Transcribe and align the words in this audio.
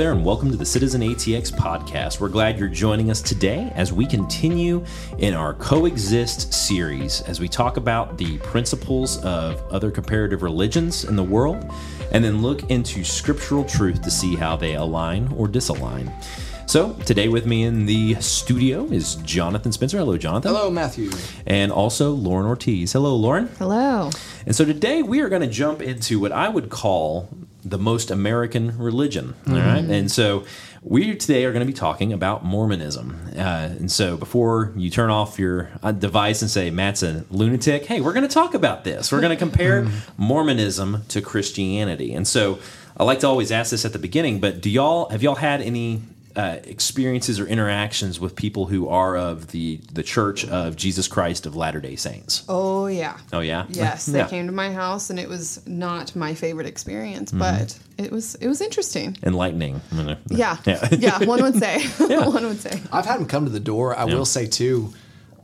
there, 0.00 0.12
and 0.12 0.24
welcome 0.24 0.50
to 0.50 0.56
the 0.56 0.64
Citizen 0.64 1.02
ATX 1.02 1.52
podcast. 1.52 2.20
We're 2.20 2.30
glad 2.30 2.58
you're 2.58 2.70
joining 2.70 3.10
us 3.10 3.20
today 3.20 3.70
as 3.74 3.92
we 3.92 4.06
continue 4.06 4.82
in 5.18 5.34
our 5.34 5.52
Coexist 5.52 6.54
series 6.54 7.20
as 7.20 7.38
we 7.38 7.48
talk 7.48 7.76
about 7.76 8.16
the 8.16 8.38
principles 8.38 9.22
of 9.22 9.62
other 9.70 9.90
comparative 9.90 10.42
religions 10.42 11.04
in 11.04 11.16
the 11.16 11.22
world 11.22 11.70
and 12.12 12.24
then 12.24 12.40
look 12.40 12.70
into 12.70 13.04
scriptural 13.04 13.62
truth 13.62 14.00
to 14.00 14.10
see 14.10 14.36
how 14.36 14.56
they 14.56 14.74
align 14.74 15.30
or 15.36 15.46
disalign. 15.46 16.10
So, 16.64 16.94
today 17.04 17.28
with 17.28 17.44
me 17.44 17.64
in 17.64 17.84
the 17.84 18.14
studio 18.22 18.84
is 18.84 19.16
Jonathan 19.16 19.70
Spencer. 19.70 19.98
Hello, 19.98 20.16
Jonathan. 20.16 20.54
Hello, 20.54 20.70
Matthew. 20.70 21.10
And 21.46 21.70
also 21.70 22.12
Lauren 22.12 22.46
Ortiz. 22.46 22.94
Hello, 22.94 23.14
Lauren. 23.16 23.48
Hello. 23.58 24.08
And 24.46 24.56
so 24.56 24.64
today 24.64 25.02
we 25.02 25.20
are 25.20 25.28
going 25.28 25.42
to 25.42 25.48
jump 25.48 25.82
into 25.82 26.18
what 26.18 26.32
I 26.32 26.48
would 26.48 26.70
call 26.70 27.28
the 27.64 27.78
most 27.78 28.10
American 28.10 28.78
religion. 28.78 29.34
All 29.48 29.54
right. 29.54 29.84
And 29.84 30.10
so 30.10 30.44
we 30.82 31.14
today 31.14 31.44
are 31.44 31.52
going 31.52 31.66
to 31.66 31.70
be 31.70 31.76
talking 31.76 32.12
about 32.12 32.44
Mormonism. 32.44 33.18
Uh, 33.36 33.70
and 33.78 33.92
so 33.92 34.16
before 34.16 34.72
you 34.76 34.88
turn 34.88 35.10
off 35.10 35.38
your 35.38 35.70
uh, 35.82 35.92
device 35.92 36.40
and 36.40 36.50
say, 36.50 36.70
Matt's 36.70 37.02
a 37.02 37.24
lunatic, 37.30 37.86
hey, 37.86 38.00
we're 38.00 38.14
going 38.14 38.26
to 38.26 38.32
talk 38.32 38.54
about 38.54 38.84
this. 38.84 39.12
We're 39.12 39.20
going 39.20 39.36
to 39.36 39.36
compare 39.36 39.88
Mormonism 40.16 41.04
to 41.08 41.20
Christianity. 41.20 42.14
And 42.14 42.26
so 42.26 42.58
I 42.96 43.04
like 43.04 43.20
to 43.20 43.26
always 43.26 43.52
ask 43.52 43.70
this 43.70 43.84
at 43.84 43.92
the 43.92 43.98
beginning, 43.98 44.40
but 44.40 44.60
do 44.60 44.70
y'all, 44.70 45.10
have 45.10 45.22
y'all 45.22 45.34
had 45.34 45.60
any 45.60 46.02
uh, 46.36 46.58
experiences 46.64 47.40
or 47.40 47.46
interactions 47.46 48.20
with 48.20 48.36
people 48.36 48.66
who 48.66 48.88
are 48.88 49.16
of 49.16 49.48
the 49.48 49.80
the 49.92 50.02
Church 50.02 50.46
of 50.46 50.76
Jesus 50.76 51.08
Christ 51.08 51.46
of 51.46 51.56
Latter 51.56 51.80
Day 51.80 51.96
Saints. 51.96 52.44
Oh 52.48 52.86
yeah. 52.86 53.16
Oh 53.32 53.40
yeah. 53.40 53.66
Yes, 53.68 54.06
they 54.06 54.18
Yeah. 54.18 54.28
came 54.28 54.46
to 54.46 54.52
my 54.52 54.72
house 54.72 55.10
and 55.10 55.18
it 55.18 55.28
was 55.28 55.60
not 55.66 56.14
my 56.14 56.34
favorite 56.34 56.66
experience, 56.66 57.30
Mm-hmm. 57.32 57.38
but 57.40 57.78
it 57.98 58.12
was 58.12 58.34
it 58.36 58.48
was 58.48 58.60
interesting. 58.60 59.16
Enlightening. 59.22 59.80
Yeah. 60.28 60.56
Yeah. 60.64 60.88
Yeah, 60.98 61.24
one 61.24 61.42
would 61.42 61.56
say. 61.56 61.82
one 61.98 62.44
would 62.46 62.60
say. 62.60 62.80
I've 62.92 63.06
had 63.06 63.18
them 63.18 63.26
come 63.26 63.44
to 63.44 63.50
the 63.50 63.60
door. 63.60 63.96
I 63.96 64.04
will 64.04 64.24
say 64.24 64.46
too, 64.46 64.92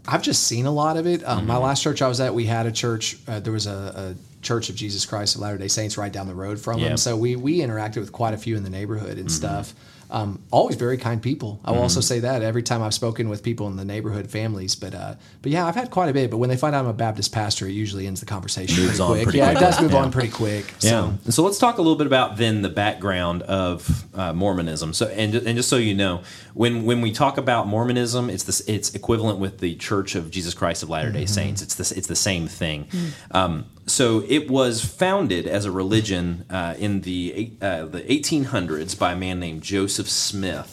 I've 0.09 0.23
just 0.23 0.45
seen 0.45 0.67
a 0.67 0.71
lot 0.73 0.97
of 0.97 1.07
it. 1.07 1.25
Um, 1.27 1.47
My 1.47 1.57
last 1.57 1.83
church 1.83 2.01
I 2.01 2.07
was 2.09 2.21
at, 2.21 2.33
we 2.35 2.47
had 2.47 2.67
a 2.67 2.73
church. 2.73 3.17
Uh, 3.27 3.41
there 3.41 3.53
was 3.53 3.67
a, 3.67 4.15
a 4.15 4.43
Church 4.43 4.69
of 4.69 4.77
Jesus 4.77 5.05
Christ 5.05 5.35
of 5.35 5.41
Latter 5.41 5.59
Day 5.59 5.67
Saints 5.67 5.99
right 5.99 6.13
down 6.13 6.29
the 6.29 6.35
road 6.35 6.61
from 6.61 6.79
Yeah. 6.79 6.89
them. 6.91 6.97
So 6.97 7.17
we 7.17 7.35
we 7.35 7.59
interacted 7.59 7.97
with 7.97 8.13
quite 8.13 8.33
a 8.35 8.37
few 8.39 8.57
in 8.57 8.63
the 8.63 8.71
neighborhood 8.71 9.19
and 9.19 9.33
stuff. 9.33 9.75
Um, 10.11 10.43
always 10.51 10.77
very 10.77 10.97
kind 10.99 11.21
people. 11.21 11.61
I 11.65 11.73
will 11.73 11.83
also 11.83 12.01
say 12.01 12.21
that 12.21 12.43
every 12.43 12.63
time 12.63 12.83
I've 12.83 12.95
spoken 12.95 13.29
with 13.29 13.43
people 13.43 13.67
in 13.67 13.77
the 13.77 13.85
neighborhood 13.85 14.31
families. 14.31 14.75
But 14.75 14.95
uh, 14.95 15.15
but 15.43 15.51
yeah, 15.53 15.67
I've 15.67 15.75
had 15.75 15.91
quite 15.91 16.09
a 16.09 16.13
bit. 16.13 16.31
But 16.31 16.37
when 16.39 16.49
they 16.49 16.57
find 16.57 16.75
out 16.75 16.81
I'm 16.85 16.91
a 16.91 16.93
Baptist 16.93 17.33
pastor, 17.33 17.67
it 17.67 17.73
usually 17.73 18.07
ends 18.07 18.21
the 18.21 18.27
conversation 18.27 18.85
Moves 18.85 18.99
pretty 18.99 19.03
on 19.03 19.09
quick. 19.11 19.23
pretty 19.25 19.39
yeah, 19.39 19.47
quick. 19.53 19.57
it 19.57 19.61
does 19.65 19.81
move 19.81 19.93
Yeah. 19.93 19.99
on 20.03 20.13
pretty 20.13 20.31
quick. 20.31 20.67
Yeah. 20.81 20.91
So. 20.91 21.05
And 21.25 21.35
so 21.35 21.43
let's 21.43 21.59
talk 21.59 21.79
a 21.79 21.83
little 21.83 21.97
bit 21.97 22.07
about 22.07 22.37
then 22.37 22.63
the 22.63 22.69
background 22.69 23.43
of 23.43 24.05
uh, 24.15 24.33
Mormonism. 24.33 24.93
So 24.95 25.07
and, 25.09 25.35
and 25.35 25.57
just 25.57 25.69
so 25.69 25.77
you 25.77 25.95
know, 25.95 26.23
when 26.55 26.85
when 26.85 27.01
we 27.01 27.11
talk 27.13 27.37
about 27.39 27.67
Mormonism, 27.67 28.31
it's 28.31 28.45
this 28.45 28.61
it's 28.69 28.95
equivalent 28.95 29.39
with 29.39 29.59
the 29.59 29.75
Church 29.77 30.15
of 30.15 30.31
Jesus 30.31 30.55
Christ 30.55 30.83
of 30.83 30.89
Latter 30.91 31.11
Day 31.13 31.25
Mm-hmm. 31.25 31.33
Saints. 31.35 31.63
It's 31.63 31.75
this 31.75 31.91
it's 31.93 32.07
the 32.07 32.15
same 32.17 32.47
thing. 32.47 32.87
Um, 33.33 33.65
so 33.87 34.25
it 34.29 34.51
was 34.51 34.85
founded 34.85 35.47
as 35.47 35.65
a 35.65 35.71
religion 35.71 36.45
uh, 36.51 36.75
in 36.79 37.03
the 37.03 37.53
uh, 37.61 37.85
the 37.87 38.03
1800s 38.03 38.99
by 38.99 39.13
a 39.13 39.17
man 39.17 39.39
named 39.41 39.63
Joseph 39.63 40.09
Smith. 40.09 40.73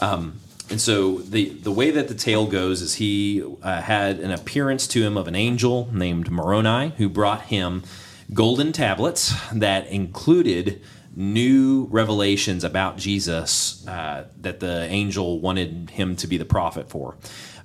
Um, 0.00 0.40
and 0.70 0.80
so 0.80 1.18
the 1.18 1.50
the 1.50 1.72
way 1.72 1.90
that 1.90 2.08
the 2.08 2.14
tale 2.14 2.46
goes 2.46 2.82
is 2.82 2.94
he 2.94 3.42
uh, 3.62 3.80
had 3.80 4.18
an 4.20 4.32
appearance 4.32 4.86
to 4.88 5.02
him 5.02 5.16
of 5.16 5.28
an 5.28 5.34
angel 5.34 5.88
named 5.92 6.30
Moroni 6.30 6.92
who 6.96 7.08
brought 7.08 7.42
him 7.42 7.84
golden 8.34 8.72
tablets 8.72 9.34
that 9.52 9.86
included 9.86 10.82
new 11.18 11.88
revelations 11.90 12.62
about 12.62 12.96
Jesus 12.96 13.86
uh, 13.88 14.26
that 14.40 14.60
the 14.60 14.84
angel 14.84 15.40
wanted 15.40 15.90
him 15.90 16.14
to 16.16 16.26
be 16.28 16.36
the 16.36 16.44
prophet 16.44 16.88
for. 16.88 17.16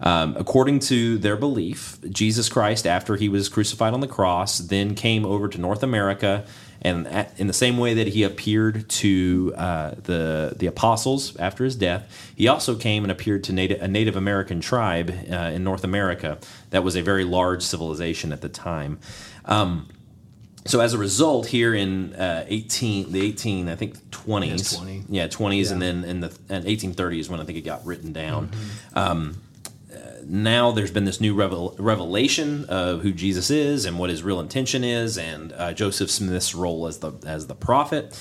Um, 0.01 0.35
according 0.37 0.79
to 0.79 1.19
their 1.19 1.37
belief, 1.37 1.99
Jesus 2.09 2.49
Christ, 2.49 2.87
after 2.87 3.15
he 3.15 3.29
was 3.29 3.47
crucified 3.49 3.93
on 3.93 3.99
the 3.99 4.07
cross, 4.07 4.57
then 4.57 4.95
came 4.95 5.23
over 5.23 5.47
to 5.47 5.61
North 5.61 5.83
America 5.83 6.45
and 6.83 7.07
at, 7.07 7.39
in 7.39 7.47
the 7.47 7.53
same 7.53 7.77
way 7.77 7.93
that 7.93 8.07
he 8.07 8.23
appeared 8.23 8.89
to 8.89 9.53
uh, 9.55 9.91
the 10.03 10.53
the 10.57 10.67
apostles 10.67 11.35
after 11.37 11.63
his 11.63 11.75
death, 11.75 12.33
he 12.35 12.47
also 12.47 12.75
came 12.75 13.03
and 13.03 13.11
appeared 13.11 13.43
to 13.45 13.51
a 13.53 13.87
Native 13.87 14.15
American 14.15 14.59
tribe 14.59 15.09
uh, 15.31 15.35
in 15.35 15.63
North 15.63 15.85
America 15.85 16.37
that 16.71 16.83
was 16.83 16.95
a 16.95 17.01
very 17.01 17.23
large 17.23 17.63
civilization 17.63 18.33
at 18.33 18.41
the 18.41 18.49
time. 18.49 18.99
Um, 19.45 19.87
so 20.65 20.79
as 20.79 20.93
a 20.93 20.97
result, 20.97 21.47
here 21.47 21.73
in 21.73 22.13
uh, 22.15 22.45
eighteen, 22.47 23.11
the 23.11 23.21
eighteen, 23.21 23.67
I 23.67 23.75
think 23.75 24.11
twenties, 24.11 24.77
20. 24.77 25.03
yeah, 25.09 25.27
twenties, 25.27 25.71
and 25.71 25.81
then 25.81 26.03
in 26.03 26.21
the 26.21 26.37
and 26.49 26.65
eighteen 26.65 26.93
thirties 26.93 27.29
when 27.29 27.39
I 27.39 27.43
think 27.43 27.57
it 27.57 27.61
got 27.61 27.85
written 27.85 28.13
down. 28.13 28.51
Um, 28.93 29.41
uh, 29.93 29.97
now 30.25 30.71
there's 30.71 30.91
been 30.91 31.05
this 31.05 31.19
new 31.19 31.35
revel- 31.35 31.75
revelation 31.77 32.65
of 32.69 33.01
who 33.01 33.11
Jesus 33.11 33.49
is 33.49 33.85
and 33.85 33.99
what 33.99 34.09
his 34.09 34.23
real 34.23 34.39
intention 34.39 34.83
is, 34.83 35.17
and 35.17 35.51
uh, 35.53 35.73
Joseph 35.73 36.09
Smith's 36.09 36.55
role 36.55 36.87
as 36.87 36.99
the 36.99 37.11
as 37.25 37.47
the 37.47 37.55
prophet. 37.55 38.17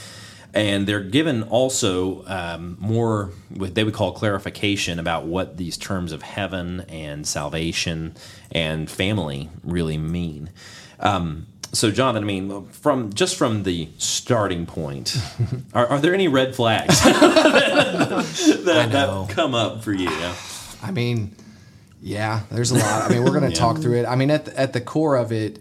And 0.55 0.87
they're 0.87 1.01
given 1.01 1.45
also 1.45 2.27
um, 2.27 2.77
more 2.79 3.31
what 3.55 3.75
they 3.75 3.85
would 3.85 3.95
call 3.95 4.13
clarification 4.13 4.99
about 4.99 5.25
what 5.25 5.57
these 5.57 5.79
terms 5.79 6.13
of 6.13 6.21
heaven 6.21 6.81
and 6.91 7.27
salvation 7.27 8.15
and 8.51 8.91
family 8.91 9.49
really 9.65 9.97
mean. 9.97 10.51
Um, 11.01 11.47
so, 11.73 11.91
Jonathan, 11.91 12.23
I 12.25 12.27
mean, 12.27 12.67
from 12.69 13.13
just 13.13 13.37
from 13.37 13.63
the 13.63 13.89
starting 13.99 14.67
point, 14.67 15.17
are, 15.75 15.87
are 15.87 15.99
there 16.01 16.15
any 16.15 16.29
red 16.29 16.55
flags 16.55 17.03
that, 17.05 18.89
know. 18.93 19.25
that 19.27 19.35
come 19.35 19.55
up 19.55 19.83
for 19.83 19.93
you? 19.93 20.11
I 20.83 20.91
mean, 20.91 21.35
yeah, 22.03 22.41
there's 22.51 22.71
a 22.73 22.75
lot. 22.75 23.03
I 23.03 23.09
mean, 23.15 23.25
we're 23.25 23.39
going 23.39 23.51
to 23.51 23.57
talk 23.57 23.79
through 23.79 24.01
it. 24.01 24.07
I 24.07 24.17
mean, 24.17 24.31
at 24.31 24.45
the, 24.47 24.59
at 24.59 24.73
the 24.73 24.81
core 24.81 25.17
of 25.17 25.33
it, 25.33 25.61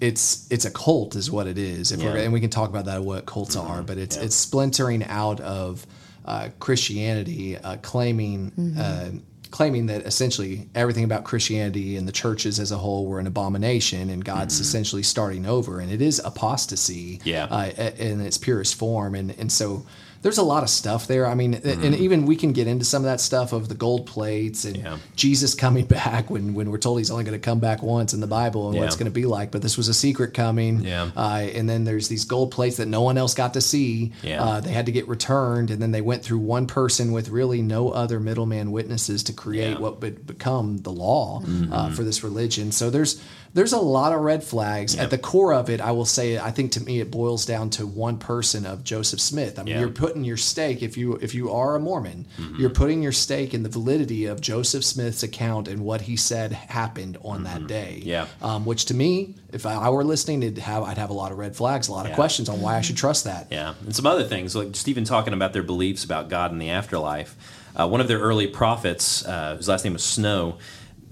it's 0.00 0.46
it's 0.50 0.64
a 0.64 0.70
cult, 0.70 1.16
is 1.16 1.30
what 1.30 1.46
it 1.46 1.58
is. 1.58 1.90
If 1.92 2.00
Yeah. 2.00 2.12
we're, 2.12 2.18
and 2.18 2.32
we 2.32 2.40
can 2.40 2.50
talk 2.50 2.68
about 2.68 2.84
that 2.84 3.02
what 3.02 3.26
cults 3.26 3.56
are, 3.56 3.82
but 3.82 3.98
it's 3.98 4.16
it's 4.16 4.36
splintering 4.36 5.02
out 5.04 5.40
of 5.40 5.86
uh, 6.24 6.48
Christianity, 6.60 7.56
uh, 7.56 7.76
claiming. 7.82 8.74
Uh, 8.78 9.10
Claiming 9.50 9.86
that 9.86 10.02
essentially 10.06 10.68
everything 10.74 11.04
about 11.04 11.24
Christianity 11.24 11.96
and 11.96 12.06
the 12.06 12.12
churches 12.12 12.58
as 12.58 12.72
a 12.72 12.78
whole 12.78 13.06
were 13.06 13.20
an 13.20 13.26
abomination, 13.26 14.10
and 14.10 14.24
God's 14.24 14.58
essentially 14.60 15.02
starting 15.02 15.46
over, 15.46 15.80
and 15.80 15.90
it 15.90 16.02
is 16.02 16.20
apostasy, 16.24 17.20
Yeah. 17.24 17.44
uh, 17.44 17.70
in 17.98 18.20
its 18.20 18.38
purest 18.38 18.74
form, 18.74 19.14
and 19.14 19.34
and 19.38 19.50
so 19.52 19.84
there's 20.26 20.38
a 20.38 20.42
lot 20.42 20.64
of 20.64 20.68
stuff 20.68 21.06
there. 21.06 21.24
I 21.24 21.34
mean, 21.36 21.54
and 21.54 21.94
even 21.94 22.26
we 22.26 22.34
can 22.34 22.52
get 22.52 22.66
into 22.66 22.84
some 22.84 23.02
of 23.02 23.06
that 23.06 23.20
stuff 23.20 23.52
of 23.52 23.68
the 23.68 23.76
gold 23.76 24.06
plates 24.06 24.64
and 24.64 24.76
Yeah. 24.76 24.98
Jesus 25.14 25.54
coming 25.54 25.84
back 26.00 26.28
when, 26.30 26.54
when 26.54 26.72
we're 26.72 26.78
told 26.78 26.98
he's 26.98 27.12
only 27.12 27.22
going 27.22 27.38
to 27.40 27.44
come 27.44 27.60
back 27.60 27.80
once 27.82 28.12
in 28.12 28.18
the 28.18 28.26
Bible 28.26 28.68
and 28.70 28.76
what 28.76 28.86
it's 28.86 28.96
going 28.96 29.04
to 29.06 29.12
be 29.12 29.24
like. 29.24 29.52
But 29.52 29.62
this 29.62 29.76
was 29.76 29.86
a 29.86 29.94
secret 29.94 30.34
coming. 30.34 30.80
Yeah. 30.80 31.10
Uh, 31.16 31.46
and 31.54 31.70
then 31.70 31.84
there's 31.84 32.08
these 32.08 32.24
gold 32.24 32.50
plates 32.50 32.78
that 32.78 32.86
no 32.86 33.02
one 33.02 33.16
else 33.16 33.34
got 33.34 33.54
to 33.54 33.60
see. 33.60 34.12
Yeah. 34.22 34.42
Uh, 34.42 34.60
they 34.60 34.72
had 34.72 34.86
to 34.86 34.92
get 34.92 35.06
returned. 35.06 35.70
And 35.70 35.80
then 35.80 35.92
they 35.92 36.00
went 36.00 36.24
through 36.24 36.38
one 36.38 36.66
person 36.66 37.12
with 37.12 37.28
really 37.28 37.62
no 37.62 37.90
other 37.90 38.18
middleman 38.18 38.72
witnesses 38.72 39.22
to 39.24 39.32
create 39.32 39.68
Yeah. 39.68 39.74
Mm-hmm. 39.74 39.82
what 39.82 40.00
would 40.00 40.26
become 40.26 40.78
the 40.78 40.90
law 40.92 41.42
uh, 41.70 41.90
for 41.92 42.02
this 42.02 42.24
religion. 42.24 42.72
So 42.72 42.90
there's 42.90 43.22
there's 43.54 43.72
a 43.72 43.78
lot 43.78 44.12
of 44.12 44.20
red 44.20 44.44
flags. 44.44 44.94
Yeah. 44.96 45.04
At 45.04 45.10
the 45.10 45.16
core 45.16 45.54
of 45.54 45.70
it, 45.70 45.80
I 45.80 45.92
will 45.92 46.04
say, 46.04 46.36
I 46.38 46.50
think 46.50 46.72
to 46.72 46.80
me 46.84 47.00
it 47.00 47.10
boils 47.10 47.46
down 47.46 47.70
to 47.70 47.86
one 47.86 48.18
person 48.18 48.66
of 48.66 48.84
Joseph 48.84 49.18
Smith. 49.20 49.58
I 49.58 49.62
mean, 49.62 49.72
Yeah. 49.74 49.80
you're 49.80 49.88
putting 49.88 50.15
your 50.24 50.36
stake 50.36 50.82
if 50.82 50.96
you 50.96 51.14
if 51.16 51.34
you 51.34 51.50
are 51.52 51.76
a 51.76 51.80
Mormon, 51.80 52.26
Mm-hmm. 52.38 52.60
you're 52.60 52.70
putting 52.70 53.02
your 53.02 53.12
stake 53.12 53.54
in 53.54 53.62
the 53.62 53.68
validity 53.68 54.26
of 54.26 54.40
Joseph 54.40 54.84
Smith's 54.84 55.22
account 55.22 55.68
and 55.68 55.80
what 55.80 56.02
he 56.02 56.16
said 56.16 56.52
happened 56.52 57.18
on 57.22 57.44
that 57.44 57.66
day. 57.66 57.98
Mm-hmm. 58.00 58.08
Yeah. 58.08 58.26
Um, 58.42 58.64
which 58.64 58.86
to 58.86 58.94
me, 58.94 59.34
if 59.52 59.64
I, 59.66 59.88
were 59.90 60.04
listening, 60.04 60.42
it'd 60.42 60.58
have 60.58 60.82
I'd 60.82 60.98
have 60.98 61.10
a 61.10 61.14
lot 61.14 61.32
of 61.32 61.38
red 61.38 61.56
flags, 61.56 61.88
a 61.88 61.92
lot 61.92 62.06
of 62.06 62.12
questions 62.14 62.48
on 62.48 62.60
why 62.60 62.76
I 62.76 62.80
should 62.80 62.96
trust 62.96 63.24
that. 63.24 63.48
Yeah, 63.50 63.74
and 63.84 63.94
some 63.94 64.06
other 64.06 64.24
things 64.24 64.54
like 64.56 64.72
just 64.72 64.88
even 64.88 65.04
talking 65.04 65.32
about 65.34 65.52
their 65.52 65.62
beliefs 65.62 66.04
about 66.04 66.28
God 66.28 66.52
and 66.52 66.60
the 66.60 66.70
afterlife. 66.70 67.36
Uh, 67.74 67.86
one 67.88 68.00
of 68.00 68.08
their 68.08 68.18
early 68.20 68.46
prophets, 68.46 69.24
uh, 69.26 69.54
whose 69.56 69.68
last 69.68 69.84
name 69.84 69.92
was 69.92 70.02
Snow, 70.04 70.56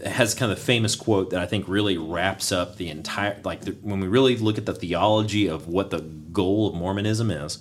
has 0.04 0.34
kind 0.34 0.50
of 0.50 0.58
a 0.58 0.60
famous 0.60 0.96
quote 0.96 1.30
that 1.30 1.40
I 1.40 1.46
think 1.46 1.68
really 1.68 1.96
wraps 1.98 2.50
up 2.52 2.76
the 2.76 2.88
entire 2.88 3.38
like 3.44 3.62
the, 3.62 3.72
when 3.82 4.00
we 4.00 4.08
really 4.08 4.36
look 4.36 4.58
at 4.58 4.66
the 4.66 4.74
theology 4.74 5.46
of 5.46 5.68
what 5.68 5.90
the 5.90 6.00
goal 6.00 6.68
of 6.68 6.74
Mormonism 6.74 7.30
is. 7.30 7.58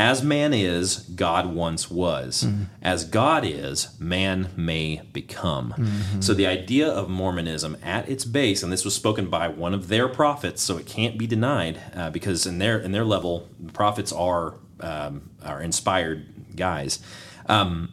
As 0.00 0.22
man 0.22 0.54
is, 0.54 0.96
God 1.14 1.44
once 1.54 1.90
was. 1.90 2.46
As 2.80 3.04
God 3.04 3.44
is, 3.44 3.88
man 4.00 4.48
may 4.56 5.02
become. 5.12 5.74
So 6.20 6.32
the 6.32 6.46
idea 6.46 6.88
of 6.88 7.10
Mormonism 7.10 7.76
at 7.82 8.08
its 8.08 8.24
base, 8.24 8.62
and 8.62 8.72
this 8.72 8.82
was 8.82 8.94
spoken 8.94 9.28
by 9.28 9.48
one 9.48 9.74
of 9.74 9.88
their 9.88 10.08
prophets, 10.08 10.62
so 10.62 10.78
it 10.78 10.86
can't 10.86 11.18
be 11.18 11.26
denied, 11.26 11.82
uh, 11.94 12.08
because 12.08 12.46
in 12.46 12.56
their 12.58 12.78
in 12.78 12.92
their 12.92 13.04
level, 13.04 13.46
prophets 13.74 14.10
are 14.10 14.54
um, 14.80 15.28
are 15.44 15.60
inspired 15.60 16.56
guys. 16.56 17.00
Um, 17.46 17.92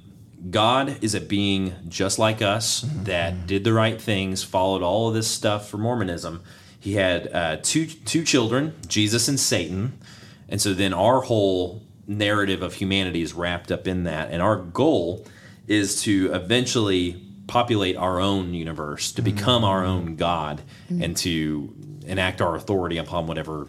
God 0.49 0.99
is 1.01 1.13
a 1.13 1.19
being 1.19 1.73
just 1.89 2.17
like 2.19 2.41
us 2.41 2.85
that 3.03 3.47
did 3.47 3.65
the 3.65 3.73
right 3.73 4.01
things, 4.01 4.43
followed 4.45 4.81
all 4.81 5.09
of 5.09 5.13
this 5.13 5.27
stuff 5.29 5.67
for 5.69 5.77
Mormonism. 5.77 6.41
He 6.79 6.93
had 6.93 7.27
uh, 7.33 7.57
two 7.61 7.85
two 7.85 8.23
children, 8.23 8.75
Jesus 8.87 9.27
and 9.27 9.37
Satan, 9.37 9.99
and 10.47 10.61
so 10.61 10.73
then 10.73 10.93
our 10.93 11.19
whole 11.21 11.83
narrative 12.07 12.61
of 12.61 12.73
humanity 12.73 13.21
is 13.21 13.33
wrapped 13.33 13.71
up 13.71 13.87
in 13.87 14.05
that, 14.05 14.31
and 14.31 14.41
our 14.41 14.55
goal 14.55 15.25
is 15.67 16.01
to 16.03 16.31
eventually 16.33 17.21
populate 17.47 17.95
our 17.97 18.19
own 18.19 18.53
universe, 18.53 19.11
to 19.13 19.21
become 19.21 19.63
our 19.63 19.83
own 19.83 20.15
God, 20.15 20.61
and 20.89 21.15
to 21.17 21.73
enact 22.05 22.41
our 22.41 22.55
authority 22.55 22.97
upon 22.97 23.27
whatever 23.27 23.67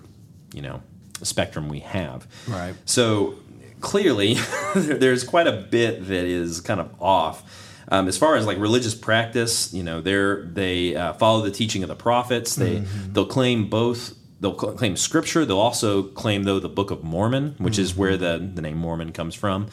you 0.54 0.62
know 0.62 0.82
spectrum 1.22 1.68
we 1.68 1.80
have. 1.80 2.26
Right. 2.46 2.74
So 2.84 3.34
clearly, 3.80 4.34
there's 4.74 5.24
quite 5.24 5.46
a 5.46 5.52
bit 5.52 6.06
that 6.08 6.24
is 6.24 6.60
kind 6.60 6.80
of 6.80 6.90
off. 7.00 7.64
Um, 7.90 8.06
as 8.06 8.18
far 8.18 8.36
as 8.36 8.46
like 8.46 8.58
religious 8.58 8.94
practice, 8.94 9.72
you 9.72 9.82
know, 9.82 10.00
they're 10.00 10.42
they 10.44 10.94
uh, 10.94 11.14
follow 11.14 11.42
the 11.42 11.50
teaching 11.50 11.82
of 11.82 11.88
the 11.88 11.96
prophets. 11.96 12.54
They 12.54 12.80
they'll 13.12 13.26
claim 13.26 13.68
both. 13.68 14.14
They'll 14.40 14.54
claim 14.54 14.96
scripture. 14.96 15.44
They'll 15.44 15.58
also 15.58 16.04
claim 16.04 16.44
though 16.44 16.60
the 16.60 16.68
Book 16.68 16.92
of 16.92 17.02
Mormon, 17.02 17.56
which 17.58 17.76
is 17.76 17.96
where 17.96 18.16
the 18.16 18.38
the 18.54 18.62
name 18.62 18.78
Mormon 18.78 19.12
comes 19.12 19.34
from, 19.34 19.66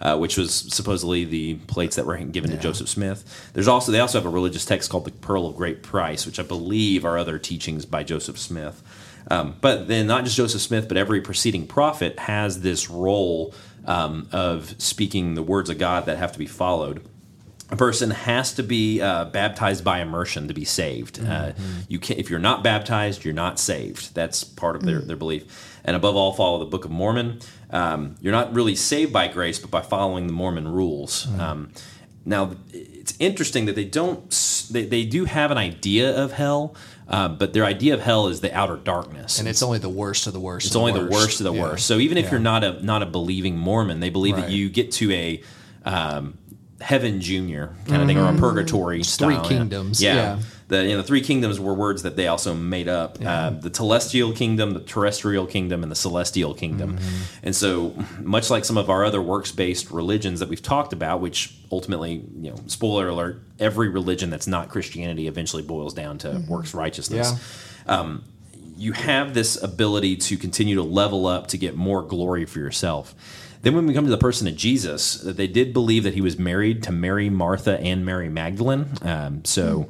uh, 0.00 0.18
which 0.18 0.36
was 0.36 0.52
supposedly 0.52 1.24
the 1.24 1.54
plates 1.54 1.96
that 1.96 2.04
were 2.04 2.18
given 2.18 2.50
to 2.50 2.58
Joseph 2.58 2.88
Smith. 2.88 3.50
There's 3.54 3.68
also 3.68 3.92
they 3.92 4.00
also 4.00 4.18
have 4.18 4.26
a 4.26 4.30
religious 4.30 4.66
text 4.66 4.90
called 4.90 5.06
the 5.06 5.10
Pearl 5.10 5.46
of 5.46 5.56
Great 5.56 5.82
Price, 5.82 6.26
which 6.26 6.38
I 6.38 6.42
believe 6.42 7.06
are 7.06 7.16
other 7.16 7.38
teachings 7.38 7.86
by 7.86 8.02
Joseph 8.02 8.38
Smith. 8.38 8.82
Um, 9.30 9.56
but 9.60 9.88
then 9.88 10.06
not 10.06 10.24
just 10.24 10.36
Joseph 10.36 10.60
Smith, 10.60 10.88
but 10.88 10.96
every 10.96 11.20
preceding 11.20 11.66
prophet 11.66 12.18
has 12.18 12.60
this 12.60 12.90
role 12.90 13.54
um, 13.86 14.28
of 14.32 14.74
speaking 14.78 15.34
the 15.34 15.42
words 15.42 15.70
of 15.70 15.78
God 15.78 16.06
that 16.06 16.18
have 16.18 16.32
to 16.32 16.38
be 16.38 16.46
followed. 16.46 17.06
A 17.70 17.76
person 17.76 18.10
has 18.10 18.52
to 18.54 18.62
be 18.62 19.00
uh, 19.00 19.26
baptized 19.26 19.84
by 19.84 20.00
immersion 20.00 20.48
to 20.48 20.54
be 20.54 20.64
saved. 20.64 21.20
Uh, 21.24 21.52
you 21.88 21.98
can, 22.00 22.18
if 22.18 22.28
you're 22.28 22.40
not 22.40 22.64
baptized, 22.64 23.24
you're 23.24 23.32
not 23.34 23.60
saved. 23.60 24.14
That's 24.14 24.42
part 24.42 24.74
of 24.76 24.82
their, 24.82 25.00
their 25.00 25.16
belief. 25.16 25.78
And 25.84 25.94
above 25.94 26.16
all, 26.16 26.32
follow 26.32 26.58
the 26.58 26.64
Book 26.64 26.84
of 26.84 26.90
Mormon. 26.90 27.38
Um, 27.70 28.16
you're 28.20 28.32
not 28.32 28.52
really 28.52 28.74
saved 28.74 29.12
by 29.12 29.28
grace, 29.28 29.58
but 29.60 29.70
by 29.70 29.82
following 29.82 30.26
the 30.26 30.32
Mormon 30.32 30.66
rules. 30.68 31.28
Um, 31.38 31.70
now, 32.24 32.56
it's 32.72 33.14
interesting 33.18 33.66
that 33.66 33.76
they 33.76 33.84
don't. 33.84 34.28
They, 34.70 34.84
they 34.84 35.04
do 35.04 35.24
have 35.24 35.50
an 35.50 35.56
idea 35.58 36.14
of 36.22 36.32
hell, 36.32 36.74
uh, 37.08 37.28
but 37.28 37.52
their 37.54 37.64
idea 37.64 37.94
of 37.94 38.00
hell 38.00 38.26
is 38.28 38.40
the 38.40 38.54
outer 38.54 38.76
darkness. 38.76 39.38
And 39.38 39.48
it's 39.48 39.62
only 39.62 39.78
the 39.78 39.88
worst 39.88 40.26
of 40.26 40.32
the 40.32 40.40
worst. 40.40 40.66
It's 40.66 40.76
only 40.76 40.92
the 40.92 41.06
worst 41.06 41.40
of 41.40 41.44
the 41.44 41.54
Yeah. 41.54 41.62
worst. 41.62 41.86
So 41.86 41.98
even 41.98 42.18
if 42.18 42.26
Yeah. 42.26 42.32
you're 42.32 42.40
not 42.40 42.62
a 42.62 42.84
not 42.84 43.02
a 43.02 43.06
believing 43.06 43.56
Mormon, 43.56 44.00
they 44.00 44.10
believe 44.10 44.34
Right. 44.36 44.46
that 44.46 44.50
you 44.52 44.68
get 44.68 44.92
to 44.92 45.10
a 45.12 45.42
um, 45.86 46.34
heaven 46.80 47.20
junior 47.20 47.74
kind 47.86 48.00
of 48.02 48.08
thing 48.08 48.18
or 48.18 48.28
a 48.28 48.34
purgatory 48.36 49.02
style, 49.02 49.44
three 49.44 49.48
kingdoms, 49.56 50.02
Yeah. 50.02 50.14
yeah. 50.14 50.38
The 50.68 50.84
you 50.84 50.90
know, 50.90 50.98
the 50.98 51.02
three 51.02 51.20
kingdoms 51.20 51.58
were 51.58 51.74
words 51.74 52.04
that 52.04 52.14
they 52.14 52.28
also 52.28 52.54
made 52.54 52.86
up. 52.86 53.18
Uh, 53.24 53.50
the 53.50 53.70
telestial 53.70 54.34
kingdom, 54.34 54.72
the 54.72 54.78
terrestrial 54.80 55.44
kingdom, 55.46 55.82
and 55.82 55.90
the 55.90 55.96
celestial 55.96 56.54
kingdom. 56.54 56.96
Mm-hmm. 56.96 57.16
And 57.42 57.56
so, 57.56 57.92
much 58.20 58.50
like 58.50 58.64
some 58.64 58.78
of 58.78 58.88
our 58.88 59.04
other 59.04 59.20
works 59.20 59.50
based 59.50 59.90
religions 59.90 60.38
that 60.38 60.48
we've 60.48 60.62
talked 60.62 60.92
about, 60.92 61.20
which 61.20 61.52
ultimately, 61.72 62.22
you 62.40 62.50
know, 62.50 62.56
spoiler 62.68 63.08
alert, 63.08 63.42
every 63.58 63.88
religion 63.88 64.30
that's 64.30 64.46
not 64.46 64.68
Christianity 64.68 65.26
eventually 65.26 65.64
boils 65.64 65.92
down 65.92 66.18
to 66.18 66.40
works 66.48 66.72
righteousness 66.72 67.32
Yeah. 67.88 68.16
you 68.76 68.92
have 68.92 69.34
this 69.34 69.60
ability 69.62 70.16
to 70.16 70.36
continue 70.38 70.76
to 70.76 70.82
level 70.82 71.26
up 71.26 71.48
to 71.48 71.58
get 71.58 71.76
more 71.76 72.00
glory 72.02 72.46
for 72.46 72.60
yourself. 72.60 73.14
Then, 73.62 73.74
when 73.74 73.86
we 73.86 73.94
come 73.94 74.04
to 74.04 74.10
the 74.10 74.18
person 74.18 74.48
of 74.48 74.56
Jesus, 74.56 75.14
they 75.16 75.46
did 75.46 75.72
believe 75.72 76.04
that 76.04 76.14
he 76.14 76.20
was 76.20 76.38
married 76.38 76.82
to 76.84 76.92
Mary, 76.92 77.28
Martha, 77.28 77.78
and 77.80 78.06
Mary 78.06 78.28
Magdalene. 78.28 78.86
Um, 79.02 79.44
so 79.44 79.88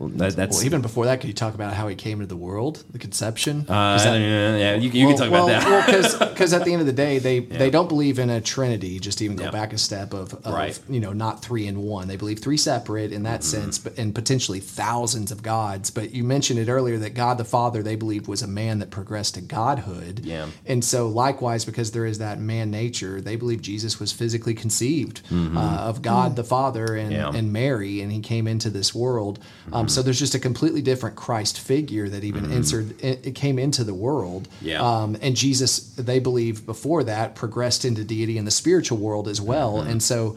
that, 0.00 0.34
that's 0.36 0.56
Well, 0.56 0.66
even 0.66 0.82
before 0.82 1.04
that, 1.06 1.20
could 1.20 1.28
you 1.28 1.34
talk 1.34 1.54
about 1.54 1.72
how 1.74 1.86
he 1.88 1.94
came 1.94 2.18
into 2.20 2.26
the 2.26 2.36
world, 2.36 2.82
the 2.90 2.98
conception? 2.98 3.60
uh, 3.68 3.94
'Cause 3.96 4.04
that- 4.04 4.18
yeah, 4.20 4.74
you, 4.74 4.90
you 4.90 5.06
well, 5.06 5.16
can 5.16 5.18
talk 5.18 5.28
about 5.28 5.46
well, 5.46 5.60
that. 5.60 6.30
because 6.32 6.52
at 6.52 6.64
the 6.64 6.72
end 6.72 6.80
of 6.80 6.86
the 6.86 6.92
day, 6.92 7.18
they 7.18 7.38
they 7.40 7.70
don't 7.70 7.88
believe 7.88 8.18
in 8.18 8.28
a 8.30 8.40
trinity. 8.40 8.98
Just 8.98 9.18
to 9.18 9.24
even 9.24 9.36
go 9.36 9.44
Yeah. 9.44 9.50
back 9.50 9.72
a 9.72 9.78
step 9.78 10.12
of, 10.12 10.34
of 10.44 10.52
Right. 10.52 10.78
you 10.88 11.00
know 11.00 11.12
not 11.12 11.42
three 11.42 11.66
in 11.66 11.80
one. 11.82 12.08
They 12.08 12.16
believe 12.16 12.40
three 12.40 12.56
separate 12.56 13.12
in 13.12 13.22
that 13.22 13.40
Mm-hmm. 13.40 13.62
sense, 13.62 13.78
but 13.78 13.96
and 13.96 14.14
potentially 14.14 14.60
thousands 14.60 15.30
of 15.30 15.42
gods. 15.42 15.90
But 15.90 16.12
you 16.12 16.24
mentioned 16.24 16.58
it 16.58 16.68
earlier 16.68 16.98
that 16.98 17.14
God 17.14 17.38
the 17.38 17.44
Father 17.44 17.82
they 17.82 17.94
believed 17.96 18.26
was 18.26 18.42
a 18.42 18.48
man 18.48 18.80
that 18.80 18.90
progressed 18.90 19.34
to 19.34 19.40
godhood. 19.40 20.22
Yeah. 20.24 20.46
And 20.66 20.84
so 20.84 21.06
likewise, 21.08 21.64
because 21.64 21.92
there 21.92 22.06
is 22.06 22.18
that 22.18 22.40
man 22.40 22.70
nature, 22.70 23.20
they 23.20 23.36
believe 23.36 23.62
Jesus 23.62 24.00
was 24.00 24.12
physically 24.12 24.54
conceived 24.54 25.20
uh, 25.32 25.58
of 25.58 26.02
God 26.02 26.36
the 26.36 26.44
Father 26.44 26.84
and, 26.96 27.04
Mm-hmm. 27.12 27.12
Yeah. 27.34 27.38
and 27.38 27.52
Mary, 27.52 28.00
and 28.00 28.10
he 28.10 28.20
came 28.20 28.46
into 28.48 28.70
this 28.70 28.94
world. 28.94 29.38
Um, 29.72 29.83
so 29.88 30.02
there's 30.02 30.18
just 30.18 30.34
a 30.34 30.38
completely 30.38 30.82
different 30.82 31.16
Christ 31.16 31.60
figure 31.60 32.08
that 32.08 32.24
even 32.24 32.52
entered, 32.52 33.00
it, 33.02 33.26
it 33.26 33.34
came 33.34 33.58
into 33.58 33.84
the 33.84 33.94
world. 33.94 34.48
Yeah. 34.60 34.80
Um, 34.80 35.16
and 35.20 35.36
Jesus, 35.36 35.78
they 35.94 36.18
believe 36.18 36.66
before 36.66 37.04
that, 37.04 37.34
progressed 37.34 37.84
into 37.84 38.04
deity 38.04 38.38
in 38.38 38.44
the 38.44 38.50
spiritual 38.50 38.98
world 38.98 39.28
as 39.28 39.40
well. 39.40 39.80
And 39.80 40.02
so, 40.02 40.36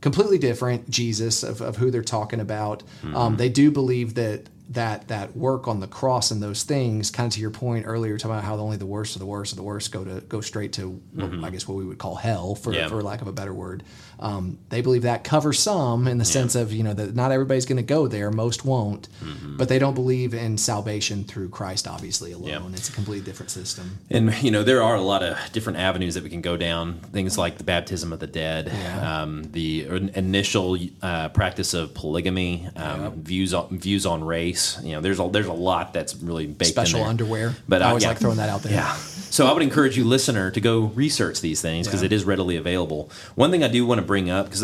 completely 0.00 0.38
different 0.38 0.88
Jesus 0.88 1.42
of, 1.42 1.60
of 1.60 1.76
who 1.76 1.90
they're 1.90 2.02
talking 2.02 2.40
about. 2.40 2.82
Um, 3.16 3.36
they 3.36 3.48
do 3.48 3.70
believe 3.70 4.14
that 4.14 4.46
that 4.70 5.08
that 5.08 5.34
work 5.36 5.66
on 5.66 5.80
the 5.80 5.86
cross 5.86 6.30
and 6.30 6.42
those 6.42 6.62
things, 6.62 7.10
kind 7.10 7.26
of 7.26 7.32
to 7.34 7.40
your 7.40 7.50
point 7.50 7.86
earlier, 7.86 8.18
talking 8.18 8.32
about 8.32 8.44
how 8.44 8.56
only 8.56 8.76
the 8.76 8.84
worst 8.86 9.16
of 9.16 9.20
the 9.20 9.26
worst 9.26 9.52
of 9.52 9.56
the 9.56 9.62
worst 9.62 9.90
go 9.92 10.04
to 10.04 10.20
go 10.22 10.40
straight 10.42 10.72
to, 10.74 11.00
what- 11.14 11.44
I 11.44 11.50
guess, 11.50 11.66
what 11.66 11.76
we 11.78 11.84
would 11.84 11.98
call 11.98 12.16
hell, 12.16 12.54
for 12.54 12.74
Yeah. 12.74 12.88
for 12.88 13.02
lack 13.02 13.22
of 13.22 13.28
a 13.28 13.32
better 13.32 13.54
word. 13.54 13.82
Um, 14.20 14.58
they 14.68 14.80
believe 14.82 15.02
that 15.02 15.22
covers 15.22 15.60
some 15.60 16.08
in 16.08 16.18
the 16.18 16.24
sense 16.24 16.54
of 16.56 16.72
you 16.72 16.82
know 16.82 16.92
that 16.92 17.14
not 17.14 17.30
everybody's 17.32 17.66
going 17.66 17.76
to 17.76 17.82
go 17.84 18.08
there, 18.08 18.30
most 18.30 18.64
won't, 18.64 19.08
but 19.56 19.68
they 19.68 19.78
don't 19.78 19.94
believe 19.94 20.34
in 20.34 20.58
salvation 20.58 21.24
through 21.24 21.48
Christ, 21.50 21.86
obviously 21.88 22.32
alone. 22.32 22.48
Yeah. 22.48 22.60
It's 22.74 22.88
a 22.88 22.92
completely 22.92 23.24
different 23.24 23.50
system. 23.50 23.98
And 24.10 24.34
you 24.42 24.50
know 24.50 24.62
there 24.64 24.82
are 24.82 24.96
a 24.96 25.00
lot 25.02 25.22
of 25.22 25.36
different 25.52 25.78
avenues 25.78 26.14
that 26.14 26.24
we 26.24 26.30
can 26.30 26.40
go 26.42 26.56
down. 26.56 26.94
Things 27.12 27.38
like 27.38 27.58
the 27.58 27.64
baptism 27.64 28.12
of 28.12 28.18
the 28.20 28.26
dead, 28.26 28.66
Yeah. 28.72 29.22
um, 29.22 29.44
the 29.52 29.86
initial 30.14 30.76
uh, 31.00 31.28
practice 31.30 31.72
of 31.72 31.94
polygamy, 31.94 32.68
um, 32.76 33.22
views 33.22 33.54
on 33.54 33.78
views 33.78 34.04
on 34.04 34.22
race. 34.24 34.57
You 34.82 34.92
know, 34.92 35.00
there's 35.00 35.20
a 35.20 35.28
there's 35.28 35.46
a 35.46 35.52
lot 35.52 35.92
that's 35.92 36.14
really 36.16 36.46
baked 36.46 36.70
Special 36.70 36.98
in 36.98 37.02
there. 37.02 37.10
underwear. 37.10 37.54
But 37.68 37.82
I 37.82 37.86
uh, 37.86 37.88
always 37.88 38.02
yeah. 38.04 38.10
like 38.10 38.18
throwing 38.18 38.36
that 38.38 38.48
out 38.48 38.62
there. 38.62 38.72
Yeah. 38.72 38.94
So 39.30 39.46
I 39.46 39.52
would 39.52 39.62
encourage 39.62 39.96
you, 39.96 40.04
listener, 40.04 40.50
to 40.50 40.60
go 40.60 40.86
research 40.94 41.40
these 41.40 41.60
things 41.60 41.86
because 41.86 42.02
Yeah. 42.02 42.06
it 42.06 42.12
is 42.12 42.24
readily 42.24 42.56
available. 42.56 43.10
One 43.34 43.50
thing 43.50 43.62
I 43.62 43.68
do 43.68 43.86
want 43.86 44.00
to 44.00 44.06
bring 44.06 44.30
up 44.30 44.46
because 44.50 44.62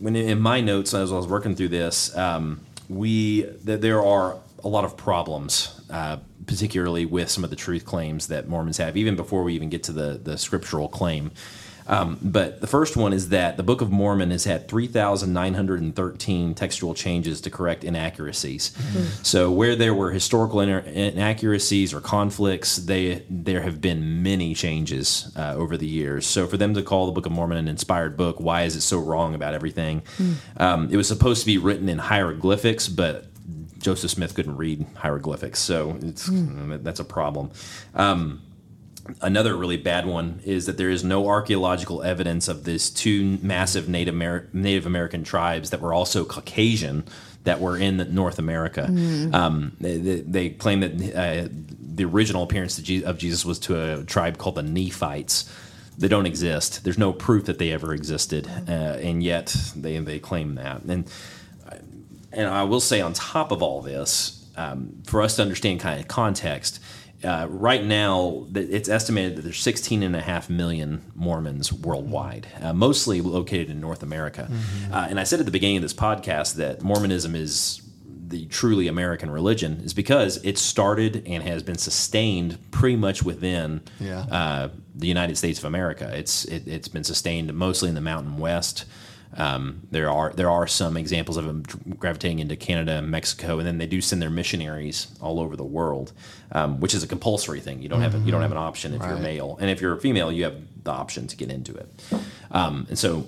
when 0.00 0.16
in 0.16 0.40
my 0.40 0.60
notes 0.60 0.94
as 0.94 1.12
I 1.12 1.16
was 1.16 1.26
working 1.26 1.54
through 1.54 1.68
this, 1.68 2.16
um, 2.16 2.60
we 2.88 3.42
that 3.64 3.80
there 3.80 4.02
are 4.02 4.36
a 4.64 4.68
lot 4.68 4.84
of 4.84 4.96
problems, 4.96 5.80
uh, 5.90 6.16
particularly 6.46 7.04
with 7.06 7.30
some 7.30 7.44
of 7.44 7.50
the 7.50 7.56
truth 7.56 7.84
claims 7.84 8.28
that 8.28 8.48
Mormons 8.48 8.78
have, 8.78 8.96
even 8.96 9.16
before 9.16 9.42
we 9.44 9.54
even 9.54 9.68
get 9.68 9.82
to 9.84 9.92
the 9.92 10.20
the 10.22 10.36
scriptural 10.38 10.88
claim. 10.88 11.30
Um, 11.88 12.18
but 12.20 12.60
the 12.60 12.66
first 12.66 12.96
one 12.96 13.12
is 13.12 13.28
that 13.30 13.56
the 13.56 13.62
Book 13.62 13.80
of 13.80 13.90
Mormon 13.90 14.30
has 14.30 14.44
had 14.44 14.68
3,913 14.68 16.54
textual 16.54 16.94
changes 16.94 17.40
to 17.42 17.50
correct 17.50 17.84
inaccuracies. 17.84 18.72
So 19.22 19.50
where 19.50 19.76
there 19.76 19.94
were 19.94 20.10
historical 20.10 20.60
ina- 20.62 20.82
inaccuracies 20.84 21.94
or 21.94 22.00
conflicts, 22.00 22.76
they 22.76 23.24
there 23.30 23.62
have 23.62 23.80
been 23.80 24.22
many 24.22 24.54
changes 24.54 25.32
uh, 25.36 25.54
over 25.54 25.76
the 25.76 25.86
years. 25.86 26.26
So 26.26 26.46
for 26.46 26.56
them 26.56 26.74
to 26.74 26.82
call 26.82 27.06
the 27.06 27.12
Book 27.12 27.26
of 27.26 27.32
Mormon 27.32 27.58
an 27.58 27.68
inspired 27.68 28.16
book, 28.16 28.40
why 28.40 28.62
is 28.62 28.76
it 28.76 28.80
so 28.82 28.98
wrong 28.98 29.34
about 29.34 29.54
everything? 29.54 30.02
Um, 30.56 30.88
it 30.90 30.96
was 30.96 31.08
supposed 31.08 31.40
to 31.40 31.46
be 31.46 31.58
written 31.58 31.88
in 31.88 31.98
hieroglyphics, 31.98 32.88
but 32.88 33.26
Joseph 33.78 34.10
Smith 34.10 34.34
couldn't 34.34 34.56
read 34.56 34.84
hieroglyphics, 34.96 35.60
so 35.60 35.96
it's 36.02 36.28
that's 36.82 36.98
a 36.98 37.04
problem. 37.04 37.50
Um, 37.94 38.42
Another 39.20 39.56
really 39.56 39.76
bad 39.76 40.06
one 40.06 40.40
is 40.44 40.66
that 40.66 40.76
there 40.76 40.90
is 40.90 41.02
no 41.04 41.26
archaeological 41.26 42.02
evidence 42.02 42.48
of 42.48 42.64
these 42.64 42.90
two 42.90 43.38
massive 43.42 43.88
Native, 43.88 44.14
Amer- 44.14 44.48
Native 44.52 44.86
American 44.86 45.24
tribes 45.24 45.70
that 45.70 45.80
were 45.80 45.92
also 45.94 46.24
Caucasian 46.24 47.04
that 47.44 47.60
were 47.60 47.76
in 47.78 47.96
North 48.14 48.38
America. 48.38 48.84
Um, 49.32 49.76
they, 49.80 49.96
they- 49.98 50.48
claim 50.50 50.80
that 50.80 50.92
uh, 51.14 51.48
the 51.78 52.04
original 52.04 52.42
appearance 52.42 52.78
of 52.78 53.04
of 53.04 53.18
Jesus 53.18 53.44
was 53.44 53.58
to 53.60 54.00
a 54.00 54.04
tribe 54.04 54.38
called 54.38 54.56
the 54.56 54.62
Nephites. 54.62 55.50
They 55.98 56.08
don't 56.08 56.26
exist. 56.26 56.84
There's 56.84 56.98
no 56.98 57.12
proof 57.12 57.46
that 57.46 57.58
they 57.58 57.72
ever 57.72 57.94
existed, 57.94 58.46
uh, 58.68 58.72
and 59.00 59.22
yet 59.22 59.56
they 59.74 59.98
they 59.98 60.18
claim 60.18 60.56
that. 60.56 60.82
And 60.82 61.10
and 62.32 62.48
I 62.48 62.64
will 62.64 62.80
say, 62.80 63.00
on 63.00 63.14
top 63.14 63.50
of 63.50 63.62
all 63.62 63.80
this, 63.80 64.44
um, 64.56 65.02
for 65.04 65.22
us 65.22 65.36
to 65.36 65.42
understand 65.42 65.80
kind 65.80 65.98
of 65.98 66.06
context, 66.06 66.80
uh, 67.24 67.46
right 67.48 67.84
now 67.84 68.46
it's 68.54 68.88
estimated 68.88 69.36
that 69.36 69.42
there's 69.42 69.60
16 69.60 70.02
and 70.02 70.14
a 70.16 70.20
half 70.20 70.50
million 70.50 71.10
Mormons 71.14 71.72
worldwide, 71.72 72.46
uh, 72.60 72.72
mostly 72.72 73.20
located 73.20 73.70
in 73.70 73.80
North 73.80 74.02
America. 74.02 74.50
Uh, 74.92 75.06
and 75.08 75.18
I 75.18 75.24
said 75.24 75.40
at 75.40 75.46
the 75.46 75.52
beginning 75.52 75.76
of 75.76 75.82
this 75.82 75.94
podcast 75.94 76.56
that 76.56 76.82
Mormonism 76.82 77.34
is 77.34 77.82
the 78.28 78.44
truly 78.46 78.88
American 78.88 79.30
religion 79.30 79.80
is 79.84 79.94
because 79.94 80.38
it 80.44 80.58
started 80.58 81.22
and 81.26 81.44
has 81.44 81.62
been 81.62 81.78
sustained 81.78 82.58
pretty 82.72 82.96
much 82.96 83.22
within 83.22 83.80
Yeah. 84.00 84.20
uh, 84.30 84.68
the 84.96 85.06
United 85.06 85.36
States 85.38 85.58
of 85.60 85.64
America. 85.64 86.10
It's 86.12 86.44
it, 86.46 86.66
it's 86.66 86.88
been 86.88 87.04
sustained 87.04 87.54
mostly 87.54 87.88
in 87.88 87.94
the 87.94 88.00
Mountain 88.00 88.36
West. 88.38 88.84
Um, 89.38 89.82
there 89.90 90.10
are 90.10 90.32
there 90.32 90.50
are 90.50 90.66
some 90.66 90.96
examples 90.96 91.36
of 91.36 91.44
them 91.44 91.62
gravitating 91.98 92.38
into 92.38 92.56
Canada 92.56 92.92
and 92.92 93.10
Mexico, 93.10 93.58
and 93.58 93.66
then 93.66 93.78
they 93.78 93.86
do 93.86 94.00
send 94.00 94.22
their 94.22 94.30
missionaries 94.30 95.08
all 95.20 95.40
over 95.40 95.56
the 95.56 95.64
world, 95.64 96.12
um, 96.52 96.80
which 96.80 96.94
is 96.94 97.02
a 97.02 97.06
compulsory 97.06 97.60
thing. 97.60 97.82
You 97.82 97.88
don't 97.88 98.00
have 98.00 98.14
a, 98.14 98.18
you 98.18 98.32
don't 98.32 98.42
have 98.42 98.52
an 98.52 98.58
option 98.58 98.94
if 98.94 99.02
you're 99.02 99.12
Right. 99.12 99.22
male, 99.22 99.58
and 99.60 99.70
if 99.70 99.80
you're 99.80 99.94
a 99.94 100.00
female, 100.00 100.32
you 100.32 100.44
have 100.44 100.56
the 100.84 100.90
option 100.90 101.26
to 101.26 101.36
get 101.36 101.50
into 101.50 101.74
it. 101.74 101.88
Um, 102.50 102.86
and 102.88 102.98
so 102.98 103.26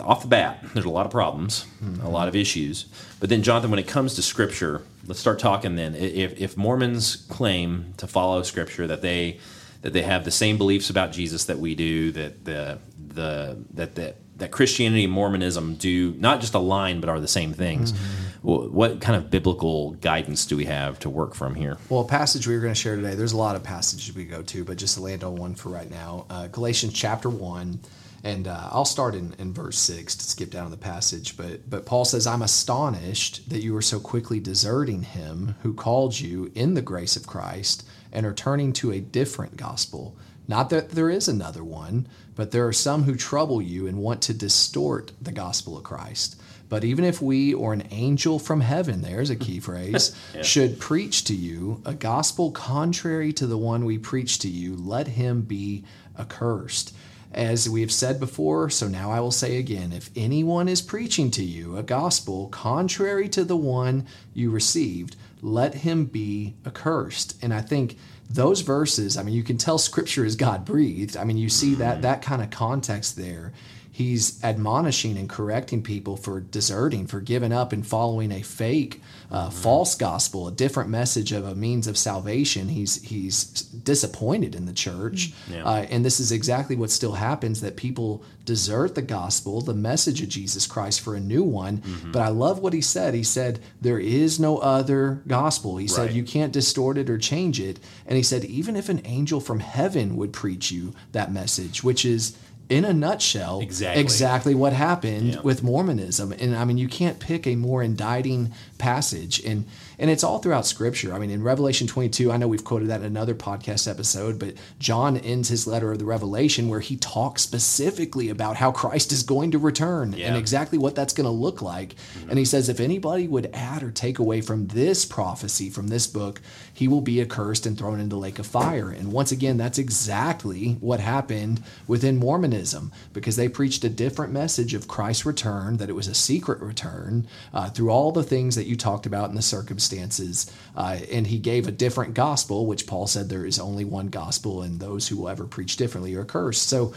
off 0.00 0.22
the 0.22 0.28
bat, 0.28 0.64
there's 0.74 0.86
a 0.86 0.90
lot 0.90 1.06
of 1.06 1.12
problems, 1.12 1.66
mm-hmm. 1.82 2.04
a 2.04 2.10
lot 2.10 2.28
of 2.28 2.36
issues. 2.36 2.86
But 3.20 3.28
then, 3.30 3.42
Jonathan, 3.42 3.70
when 3.70 3.80
it 3.80 3.88
comes 3.88 4.14
to 4.14 4.22
Scripture, 4.22 4.82
let's 5.06 5.20
start 5.20 5.38
talking. 5.38 5.76
Then, 5.76 5.94
if, 5.94 6.38
if 6.40 6.56
Mormons 6.56 7.16
claim 7.28 7.94
to 7.96 8.06
follow 8.06 8.42
Scripture, 8.42 8.86
that 8.86 9.02
they 9.02 9.38
that 9.82 9.92
they 9.92 10.02
have 10.02 10.24
the 10.24 10.30
same 10.32 10.58
beliefs 10.58 10.90
about 10.90 11.12
Jesus 11.12 11.44
that 11.44 11.58
we 11.58 11.74
do, 11.74 12.10
that 12.12 12.44
the 12.44 12.78
the 12.96 13.58
that 13.74 13.94
that 13.94 14.16
that 14.38 14.50
Christianity 14.50 15.04
and 15.04 15.12
Mormonism 15.12 15.74
do 15.74 16.14
not 16.18 16.40
just 16.40 16.54
align 16.54 17.00
but 17.00 17.08
are 17.08 17.20
the 17.20 17.28
same 17.28 17.52
things. 17.52 17.92
Mm-hmm. 17.92 18.24
what 18.42 19.00
kind 19.00 19.16
of 19.16 19.30
biblical 19.30 19.92
guidance 19.94 20.46
do 20.46 20.56
we 20.56 20.64
have 20.64 20.98
to 21.00 21.10
work 21.10 21.34
from 21.34 21.54
here? 21.54 21.76
Well, 21.88 22.00
a 22.00 22.08
passage 22.08 22.46
we 22.46 22.54
were 22.54 22.60
going 22.60 22.74
to 22.74 22.80
share 22.80 22.96
today. 22.96 23.14
There's 23.14 23.32
a 23.32 23.36
lot 23.36 23.56
of 23.56 23.62
passages 23.62 24.14
we 24.14 24.24
go 24.24 24.42
to, 24.42 24.64
but 24.64 24.78
just 24.78 24.94
to 24.94 25.02
land 25.02 25.24
on 25.24 25.36
one 25.36 25.54
for 25.54 25.70
right 25.70 25.90
now, 25.90 26.26
uh, 26.30 26.46
Galatians 26.48 26.92
chapter 26.92 27.28
one. 27.28 27.80
And 28.24 28.48
uh, 28.48 28.68
I'll 28.72 28.84
start 28.84 29.14
in, 29.14 29.34
in 29.38 29.52
verse 29.52 29.78
6 29.78 30.16
to 30.16 30.24
skip 30.24 30.50
down 30.50 30.70
the 30.70 30.76
passage. 30.76 31.36
But, 31.36 31.70
but 31.70 31.86
Paul 31.86 32.04
says, 32.04 32.26
I'm 32.26 32.42
astonished 32.42 33.48
that 33.50 33.62
you 33.62 33.76
are 33.76 33.82
so 33.82 34.00
quickly 34.00 34.40
deserting 34.40 35.02
him 35.02 35.54
who 35.62 35.72
called 35.72 36.18
you 36.18 36.50
in 36.54 36.74
the 36.74 36.82
grace 36.82 37.16
of 37.16 37.26
Christ 37.26 37.86
and 38.12 38.26
are 38.26 38.34
turning 38.34 38.72
to 38.74 38.90
a 38.90 39.00
different 39.00 39.56
gospel. 39.56 40.16
Not 40.48 40.70
that 40.70 40.90
there 40.90 41.10
is 41.10 41.28
another 41.28 41.62
one, 41.62 42.08
but 42.34 42.50
there 42.50 42.66
are 42.66 42.72
some 42.72 43.02
who 43.04 43.14
trouble 43.14 43.60
you 43.60 43.86
and 43.86 43.98
want 43.98 44.22
to 44.22 44.34
distort 44.34 45.12
the 45.20 45.32
gospel 45.32 45.76
of 45.76 45.84
Christ. 45.84 46.40
But 46.70 46.84
even 46.84 47.04
if 47.04 47.22
we 47.22 47.54
or 47.54 47.72
an 47.72 47.86
angel 47.90 48.38
from 48.38 48.62
heaven, 48.62 49.02
there's 49.02 49.30
a 49.30 49.36
key 49.36 49.60
phrase, 49.68 50.16
yeah. 50.34 50.42
should 50.42 50.80
preach 50.80 51.24
to 51.24 51.34
you 51.34 51.82
a 51.84 51.94
gospel 51.94 52.50
contrary 52.50 53.32
to 53.34 53.46
the 53.46 53.58
one 53.58 53.84
we 53.84 53.98
preach 53.98 54.38
to 54.40 54.48
you, 54.48 54.74
let 54.74 55.08
him 55.08 55.42
be 55.42 55.84
accursed. 56.18 56.94
As 57.32 57.68
we 57.68 57.82
have 57.82 57.92
said 57.92 58.18
before, 58.18 58.70
so 58.70 58.88
now 58.88 59.10
I 59.10 59.20
will 59.20 59.30
say 59.30 59.58
again 59.58 59.92
if 59.92 60.10
anyone 60.16 60.66
is 60.66 60.80
preaching 60.80 61.30
to 61.32 61.44
you 61.44 61.76
a 61.76 61.82
gospel 61.82 62.48
contrary 62.48 63.28
to 63.30 63.44
the 63.44 63.56
one 63.56 64.06
you 64.32 64.50
received, 64.50 65.14
let 65.42 65.74
him 65.74 66.06
be 66.06 66.54
accursed. 66.66 67.36
And 67.42 67.52
I 67.52 67.60
think 67.60 67.98
those 68.30 68.60
verses, 68.60 69.16
I 69.16 69.22
mean, 69.22 69.34
you 69.34 69.42
can 69.42 69.56
tell 69.56 69.78
scripture 69.78 70.24
is 70.24 70.36
God 70.36 70.64
breathed. 70.64 71.16
I 71.16 71.24
mean, 71.24 71.38
you 71.38 71.48
see 71.48 71.74
that 71.76 71.98
mm. 71.98 72.02
that 72.02 72.22
kind 72.22 72.42
of 72.42 72.50
context 72.50 73.16
there 73.16 73.52
he's 73.98 74.40
admonishing 74.44 75.18
and 75.18 75.28
correcting 75.28 75.82
people 75.82 76.16
for 76.16 76.38
deserting, 76.38 77.04
for 77.04 77.20
giving 77.20 77.52
up 77.52 77.72
and 77.72 77.84
following 77.84 78.30
a 78.30 78.42
fake, 78.42 79.02
uh, 79.28 79.48
mm-hmm. 79.48 79.58
false 79.58 79.96
gospel, 79.96 80.46
a 80.46 80.52
different 80.52 80.88
message 80.88 81.32
of 81.32 81.44
a 81.44 81.56
means 81.56 81.88
of 81.88 81.98
salvation. 81.98 82.68
He's 82.68 83.02
he's 83.02 83.42
disappointed 83.44 84.54
in 84.54 84.66
the 84.66 84.72
church, 84.72 85.32
mm. 85.48 85.56
yeah. 85.56 85.64
uh, 85.64 85.86
and 85.90 86.04
this 86.04 86.20
is 86.20 86.30
exactly 86.30 86.76
what 86.76 86.92
still 86.92 87.14
happens: 87.14 87.60
that 87.60 87.76
people 87.76 88.22
desert 88.44 88.94
the 88.94 89.02
gospel, 89.02 89.62
the 89.62 89.74
message 89.74 90.22
of 90.22 90.28
Jesus 90.28 90.64
Christ, 90.64 91.00
for 91.00 91.16
a 91.16 91.20
new 91.20 91.42
one. 91.42 91.78
Mm-hmm. 91.78 92.12
But 92.12 92.22
I 92.22 92.28
love 92.28 92.60
what 92.60 92.74
he 92.74 92.80
said. 92.80 93.14
He 93.14 93.24
said 93.24 93.58
there 93.80 93.98
is 93.98 94.38
no 94.38 94.58
other 94.58 95.22
gospel. 95.26 95.76
He 95.76 95.86
right. 95.86 95.90
said 95.90 96.12
you 96.12 96.22
can't 96.22 96.52
distort 96.52 96.98
it 96.98 97.10
or 97.10 97.18
change 97.18 97.58
it, 97.58 97.80
and 98.06 98.16
he 98.16 98.22
said 98.22 98.44
even 98.44 98.76
if 98.76 98.88
an 98.88 99.02
angel 99.04 99.40
from 99.40 99.58
heaven 99.58 100.16
would 100.16 100.32
preach 100.32 100.70
you 100.70 100.94
that 101.10 101.32
message, 101.32 101.82
which 101.82 102.04
is 102.04 102.38
in 102.68 102.84
a 102.84 102.92
nutshell, 102.92 103.60
exactly, 103.60 104.00
exactly 104.00 104.54
what 104.54 104.72
happened 104.72 105.34
yeah. 105.34 105.40
with 105.40 105.62
Mormonism. 105.62 106.32
And 106.32 106.54
I 106.54 106.64
mean, 106.64 106.78
you 106.78 106.88
can't 106.88 107.18
pick 107.18 107.46
a 107.46 107.56
more 107.56 107.82
indicting 107.82 108.52
passage. 108.76 109.42
And 109.44 109.66
and 109.98 110.10
it's 110.10 110.22
all 110.22 110.38
throughout 110.38 110.66
Scripture. 110.66 111.12
I 111.12 111.18
mean, 111.18 111.30
in 111.30 111.42
Revelation 111.42 111.86
22, 111.86 112.30
I 112.30 112.36
know 112.36 112.46
we've 112.46 112.64
quoted 112.64 112.88
that 112.88 113.00
in 113.00 113.06
another 113.06 113.34
podcast 113.34 113.90
episode, 113.90 114.38
but 114.38 114.54
John 114.78 115.16
ends 115.16 115.48
his 115.48 115.66
letter 115.66 115.90
of 115.90 115.98
the 115.98 116.04
Revelation 116.04 116.68
where 116.68 116.80
he 116.80 116.96
talks 116.96 117.42
specifically 117.42 118.28
about 118.28 118.56
how 118.56 118.70
Christ 118.70 119.10
is 119.10 119.24
going 119.24 119.50
to 119.50 119.58
return 119.58 120.12
yeah. 120.12 120.28
and 120.28 120.36
exactly 120.36 120.78
what 120.78 120.94
that's 120.94 121.12
going 121.12 121.24
to 121.24 121.30
look 121.30 121.60
like. 121.60 121.94
Mm-hmm. 121.94 122.30
And 122.30 122.38
he 122.38 122.44
says, 122.44 122.68
if 122.68 122.78
anybody 122.78 123.26
would 123.26 123.50
add 123.52 123.82
or 123.82 123.90
take 123.90 124.20
away 124.20 124.40
from 124.40 124.68
this 124.68 125.04
prophecy, 125.04 125.68
from 125.68 125.88
this 125.88 126.06
book, 126.06 126.40
he 126.72 126.86
will 126.86 127.00
be 127.00 127.20
accursed 127.20 127.66
and 127.66 127.76
thrown 127.76 127.98
into 127.98 128.14
the 128.14 128.20
lake 128.20 128.38
of 128.38 128.46
fire. 128.46 128.90
And 128.90 129.12
once 129.12 129.32
again, 129.32 129.56
that's 129.56 129.78
exactly 129.78 130.76
what 130.80 131.00
happened 131.00 131.62
within 131.88 132.18
Mormonism 132.18 132.92
because 133.12 133.34
they 133.34 133.48
preached 133.48 133.82
a 133.82 133.88
different 133.88 134.32
message 134.32 134.74
of 134.74 134.86
Christ's 134.86 135.26
return, 135.26 135.78
that 135.78 135.88
it 135.88 135.94
was 135.94 136.06
a 136.06 136.14
secret 136.14 136.60
return 136.60 137.26
uh, 137.52 137.68
through 137.70 137.90
all 137.90 138.12
the 138.12 138.22
things 138.22 138.54
that 138.54 138.66
you 138.66 138.76
talked 138.76 139.04
about 139.04 139.28
in 139.28 139.34
the 139.34 139.42
circumstances 139.42 139.87
circumstances. 139.88 140.52
Uh, 140.76 140.98
and 141.10 141.26
he 141.26 141.38
gave 141.38 141.66
a 141.66 141.72
different 141.72 142.14
gospel, 142.14 142.66
which 142.66 142.86
Paul 142.86 143.06
said 143.06 143.28
there 143.28 143.46
is 143.46 143.58
only 143.58 143.84
one 143.84 144.08
gospel, 144.08 144.62
and 144.62 144.80
those 144.80 145.08
who 145.08 145.16
will 145.16 145.28
ever 145.28 145.44
preach 145.44 145.76
differently 145.76 146.14
are 146.14 146.24
cursed. 146.24 146.68
So 146.68 146.92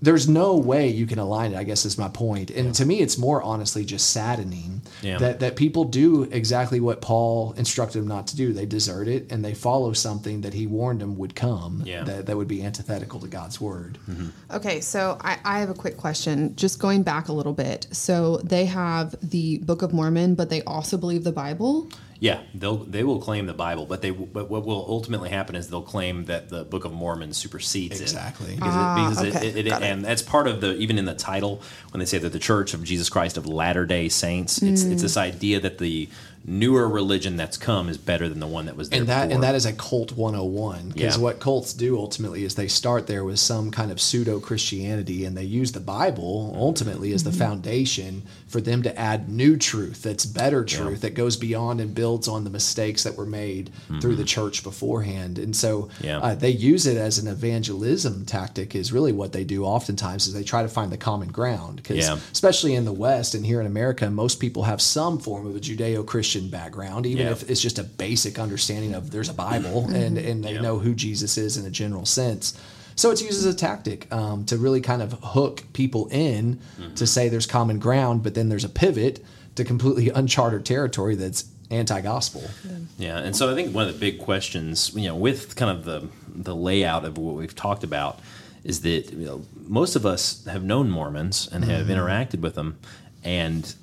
there's 0.00 0.28
no 0.28 0.56
way 0.56 0.88
you 0.88 1.06
can 1.06 1.18
align 1.18 1.52
it 1.52 1.56
i 1.56 1.64
guess 1.64 1.84
is 1.84 1.98
my 1.98 2.08
point 2.08 2.50
and 2.50 2.66
yeah. 2.66 2.72
to 2.72 2.86
me 2.86 3.00
it's 3.00 3.18
more 3.18 3.42
honestly 3.42 3.84
just 3.84 4.10
saddening 4.10 4.80
yeah. 5.02 5.18
that, 5.18 5.40
that 5.40 5.56
people 5.56 5.84
do 5.84 6.24
exactly 6.24 6.80
what 6.80 7.00
paul 7.00 7.52
instructed 7.56 7.98
them 7.98 8.08
not 8.08 8.26
to 8.26 8.36
do 8.36 8.52
they 8.52 8.66
desert 8.66 9.08
it 9.08 9.30
and 9.30 9.44
they 9.44 9.54
follow 9.54 9.92
something 9.92 10.42
that 10.42 10.54
he 10.54 10.66
warned 10.66 11.00
them 11.00 11.16
would 11.16 11.34
come 11.34 11.82
yeah. 11.84 12.04
that, 12.04 12.26
that 12.26 12.36
would 12.36 12.48
be 12.48 12.62
antithetical 12.62 13.18
to 13.18 13.26
god's 13.26 13.60
word 13.60 13.98
mm-hmm. 14.08 14.28
okay 14.54 14.80
so 14.80 15.16
I, 15.20 15.38
I 15.44 15.58
have 15.60 15.70
a 15.70 15.74
quick 15.74 15.96
question 15.96 16.54
just 16.56 16.78
going 16.78 17.02
back 17.02 17.28
a 17.28 17.32
little 17.32 17.52
bit 17.52 17.88
so 17.90 18.38
they 18.38 18.66
have 18.66 19.16
the 19.20 19.58
book 19.58 19.82
of 19.82 19.92
mormon 19.92 20.34
but 20.34 20.50
they 20.50 20.62
also 20.62 20.96
believe 20.96 21.24
the 21.24 21.32
bible 21.32 21.88
yeah, 22.20 22.40
they'll 22.52 22.76
they 22.76 23.04
will 23.04 23.20
claim 23.20 23.46
the 23.46 23.54
Bible, 23.54 23.86
but 23.86 24.02
they 24.02 24.10
but 24.10 24.50
what 24.50 24.64
will 24.64 24.84
ultimately 24.88 25.30
happen 25.30 25.54
is 25.54 25.68
they'll 25.68 25.82
claim 25.82 26.24
that 26.24 26.48
the 26.48 26.64
Book 26.64 26.84
of 26.84 26.92
Mormon 26.92 27.32
supersedes 27.32 28.00
exactly. 28.00 28.54
it. 28.54 28.58
Exactly. 28.58 29.04
Because, 29.04 29.22
it, 29.22 29.24
because 29.24 29.36
okay. 29.36 29.60
it, 29.60 29.66
it, 29.68 29.72
and 29.72 30.04
that's 30.04 30.22
part 30.22 30.48
of 30.48 30.60
the 30.60 30.74
even 30.76 30.98
in 30.98 31.04
the 31.04 31.14
title 31.14 31.62
when 31.92 32.00
they 32.00 32.06
say 32.06 32.18
that 32.18 32.30
the 32.30 32.40
Church 32.40 32.74
of 32.74 32.82
Jesus 32.82 33.08
Christ 33.08 33.36
of 33.36 33.46
Latter 33.46 33.86
Day 33.86 34.08
Saints, 34.08 34.58
mm. 34.58 34.72
it's 34.72 34.82
it's 34.82 35.02
this 35.02 35.16
idea 35.16 35.60
that 35.60 35.78
the 35.78 36.08
newer 36.48 36.88
religion 36.88 37.36
that's 37.36 37.58
come 37.58 37.88
is 37.88 37.98
better 37.98 38.28
than 38.28 38.40
the 38.40 38.46
one 38.46 38.66
that 38.66 38.76
was 38.76 38.88
there. 38.88 39.00
And 39.00 39.08
that 39.08 39.24
before. 39.24 39.34
and 39.34 39.42
that 39.42 39.54
is 39.54 39.66
a 39.66 39.72
cult 39.74 40.12
101 40.12 40.90
because 40.90 41.16
yeah. 41.16 41.22
what 41.22 41.40
cults 41.40 41.74
do 41.74 41.98
ultimately 41.98 42.44
is 42.44 42.54
they 42.54 42.68
start 42.68 43.06
there 43.06 43.22
with 43.22 43.38
some 43.38 43.70
kind 43.70 43.90
of 43.90 44.00
pseudo 44.00 44.40
Christianity 44.40 45.24
and 45.26 45.36
they 45.36 45.44
use 45.44 45.72
the 45.72 45.80
Bible 45.80 46.54
ultimately 46.56 47.12
as 47.12 47.22
the 47.22 47.30
mm-hmm. 47.30 47.38
foundation 47.38 48.22
for 48.46 48.62
them 48.62 48.82
to 48.82 48.98
add 48.98 49.28
new 49.28 49.58
truth 49.58 50.02
that's 50.02 50.24
better 50.24 50.64
truth 50.64 50.92
yeah. 50.92 51.08
that 51.08 51.14
goes 51.14 51.36
beyond 51.36 51.80
and 51.80 51.94
builds 51.94 52.26
on 52.28 52.44
the 52.44 52.50
mistakes 52.50 53.04
that 53.04 53.16
were 53.16 53.26
made 53.26 53.70
mm-hmm. 53.70 54.00
through 54.00 54.16
the 54.16 54.24
church 54.24 54.62
beforehand. 54.62 55.38
And 55.38 55.54
so 55.54 55.90
yeah. 56.00 56.18
uh, 56.18 56.34
they 56.34 56.50
use 56.50 56.86
it 56.86 56.96
as 56.96 57.18
an 57.18 57.28
evangelism 57.28 58.24
tactic 58.24 58.74
is 58.74 58.90
really 58.90 59.12
what 59.12 59.32
they 59.32 59.44
do 59.44 59.64
oftentimes 59.64 60.26
is 60.26 60.32
they 60.32 60.44
try 60.44 60.62
to 60.62 60.68
find 60.68 60.90
the 60.90 60.96
common 60.96 61.28
ground 61.28 61.76
because 61.76 62.08
especially 62.32 62.74
in 62.74 62.86
the 62.86 62.92
West 62.92 63.34
and 63.34 63.44
here 63.44 63.60
in 63.60 63.66
America 63.66 64.08
most 64.08 64.40
people 64.40 64.62
have 64.62 64.80
some 64.80 65.18
form 65.18 65.46
of 65.46 65.54
a 65.54 65.60
Judeo-Christian 65.60 66.37
Christian 66.38 66.50
background, 66.50 67.06
even 67.06 67.26
yeah. 67.26 67.32
if 67.32 67.50
it's 67.50 67.60
just 67.60 67.78
a 67.78 67.84
basic 67.84 68.38
understanding 68.38 68.94
of 68.94 69.10
there's 69.10 69.28
a 69.28 69.34
Bible 69.34 69.86
and, 69.94 70.18
and 70.18 70.44
they 70.44 70.54
yeah. 70.54 70.60
know 70.60 70.78
who 70.78 70.94
Jesus 70.94 71.36
is 71.36 71.56
in 71.56 71.66
a 71.66 71.70
general 71.70 72.06
sense. 72.06 72.58
So 72.96 73.10
it's 73.10 73.22
used 73.22 73.38
as 73.38 73.46
a 73.46 73.54
tactic 73.54 74.12
um, 74.12 74.44
to 74.46 74.56
really 74.56 74.80
kind 74.80 75.02
of 75.02 75.12
hook 75.22 75.64
people 75.72 76.08
in 76.08 76.56
mm-hmm. 76.56 76.94
to 76.94 77.06
say 77.06 77.28
there's 77.28 77.46
common 77.46 77.78
ground, 77.78 78.22
but 78.22 78.34
then 78.34 78.48
there's 78.48 78.64
a 78.64 78.68
pivot 78.68 79.24
to 79.54 79.64
completely 79.64 80.10
uncharted 80.10 80.64
territory 80.64 81.14
that's 81.14 81.44
anti-gospel. 81.70 82.42
Yeah. 82.64 82.76
yeah, 82.98 83.18
and 83.18 83.36
so 83.36 83.50
I 83.50 83.54
think 83.54 83.74
one 83.74 83.86
of 83.86 83.92
the 83.92 84.00
big 84.00 84.18
questions, 84.18 84.92
you 84.94 85.06
know, 85.06 85.16
with 85.16 85.56
kind 85.56 85.70
of 85.76 85.84
the 85.84 86.08
the 86.26 86.54
layout 86.54 87.04
of 87.04 87.18
what 87.18 87.34
we've 87.34 87.54
talked 87.54 87.84
about, 87.84 88.20
is 88.64 88.82
that 88.82 89.12
you 89.12 89.26
know, 89.26 89.42
most 89.66 89.96
of 89.96 90.06
us 90.06 90.44
have 90.46 90.64
known 90.64 90.90
Mormons 90.90 91.48
and 91.52 91.64
have 91.64 91.86
mm-hmm. 91.86 91.92
interacted 91.92 92.40
with 92.40 92.54
them, 92.54 92.78
and 93.22 93.74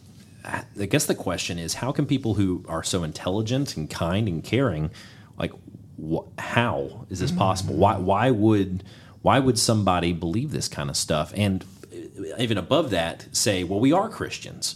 I 0.45 0.85
guess 0.85 1.05
the 1.05 1.15
question 1.15 1.57
is, 1.59 1.75
how 1.75 1.91
can 1.91 2.05
people 2.05 2.35
who 2.35 2.63
are 2.67 2.83
so 2.83 3.03
intelligent 3.03 3.75
and 3.77 3.89
kind 3.89 4.27
and 4.27 4.43
caring, 4.43 4.91
like, 5.37 5.51
wh- 5.99 6.27
how 6.39 7.07
is 7.09 7.19
this 7.19 7.31
mm. 7.31 7.37
possible? 7.37 7.75
Why 7.75 7.97
why 7.97 8.31
would 8.31 8.83
why 9.21 9.39
would 9.39 9.57
somebody 9.57 10.13
believe 10.13 10.51
this 10.51 10.67
kind 10.67 10.89
of 10.89 10.95
stuff? 10.95 11.33
And 11.35 11.65
uh, 11.91 12.37
even 12.37 12.57
above 12.57 12.91
that, 12.91 13.27
say, 13.31 13.63
well, 13.63 13.79
we 13.79 13.91
are 13.91 14.07
Christians. 14.07 14.75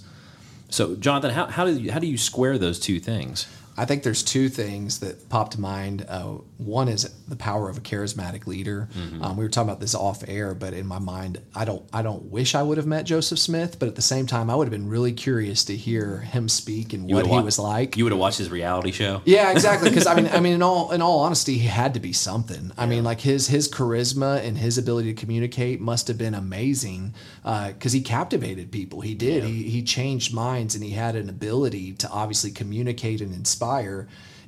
So, 0.69 0.95
Jonathan, 0.95 1.31
how, 1.31 1.45
how 1.47 1.65
do 1.65 1.79
you, 1.79 1.91
how 1.91 1.99
do 1.99 2.07
you 2.07 2.17
square 2.17 2.57
those 2.57 2.79
two 2.79 2.99
things? 2.99 3.47
I 3.79 3.85
think 3.85 4.03
there's 4.03 4.23
two 4.23 4.49
things 4.49 4.99
that 4.99 5.29
pop 5.29 5.51
to 5.51 5.61
mind. 5.61 6.05
Uh, 6.09 6.39
one 6.57 6.89
is 6.89 7.09
the 7.29 7.37
power 7.37 7.69
of 7.69 7.77
a 7.77 7.79
charismatic 7.79 8.45
leader. 8.45 8.89
Mm-hmm. 8.93 9.23
Um, 9.23 9.37
we 9.37 9.45
were 9.45 9.49
talking 9.49 9.69
about 9.69 9.79
this 9.79 9.95
off 9.95 10.21
air, 10.27 10.53
but 10.53 10.73
in 10.73 10.85
my 10.85 10.99
mind, 10.99 11.41
I 11.55 11.63
don't 11.63 11.87
I 11.93 12.01
don't 12.01 12.25
wish 12.25 12.55
I 12.55 12.61
would 12.61 12.75
have 12.75 12.85
met 12.85 13.05
Joseph 13.05 13.39
Smith, 13.39 13.79
but 13.79 13.87
at 13.87 13.95
the 13.95 14.01
same 14.01 14.27
time, 14.27 14.49
I 14.49 14.55
would 14.55 14.65
have 14.65 14.71
been 14.71 14.89
really 14.89 15.13
curious 15.13 15.63
to 15.65 15.77
hear 15.77 16.17
him 16.17 16.49
speak 16.49 16.91
and 16.91 17.09
you 17.09 17.15
what 17.15 17.25
he 17.25 17.31
wa- 17.31 17.41
was 17.41 17.57
like. 17.57 17.95
You 17.95 18.03
would 18.03 18.11
have 18.11 18.19
watched 18.19 18.39
his 18.39 18.49
reality 18.49 18.91
show. 18.91 19.21
Yeah, 19.23 19.49
exactly. 19.53 19.87
Because 19.87 20.07
I 20.07 20.15
mean, 20.15 20.27
I 20.27 20.39
mean, 20.41 20.55
in 20.55 20.61
all 20.61 20.91
in 20.91 21.01
all 21.01 21.19
honesty, 21.19 21.57
he 21.57 21.67
had 21.69 21.93
to 21.93 22.01
be 22.01 22.11
something. 22.11 22.73
I 22.77 22.85
mean, 22.85 23.05
like 23.05 23.21
his 23.21 23.47
his 23.47 23.69
charisma 23.69 24.43
and 24.43 24.57
his 24.57 24.77
ability 24.77 25.13
to 25.13 25.21
communicate 25.21 25.79
must 25.79 26.09
have 26.09 26.17
been 26.17 26.33
amazing 26.33 27.13
because 27.43 27.93
uh, 27.93 27.97
he 27.97 28.01
captivated 28.01 28.73
people. 28.73 28.99
He 28.99 29.15
did. 29.15 29.43
Yeah. 29.43 29.49
He 29.49 29.63
he 29.69 29.83
changed 29.83 30.33
minds 30.33 30.75
and 30.75 30.83
he 30.83 30.91
had 30.91 31.15
an 31.15 31.29
ability 31.29 31.93
to 31.93 32.09
obviously 32.09 32.51
communicate 32.51 33.21
and 33.21 33.33
inspire 33.33 33.68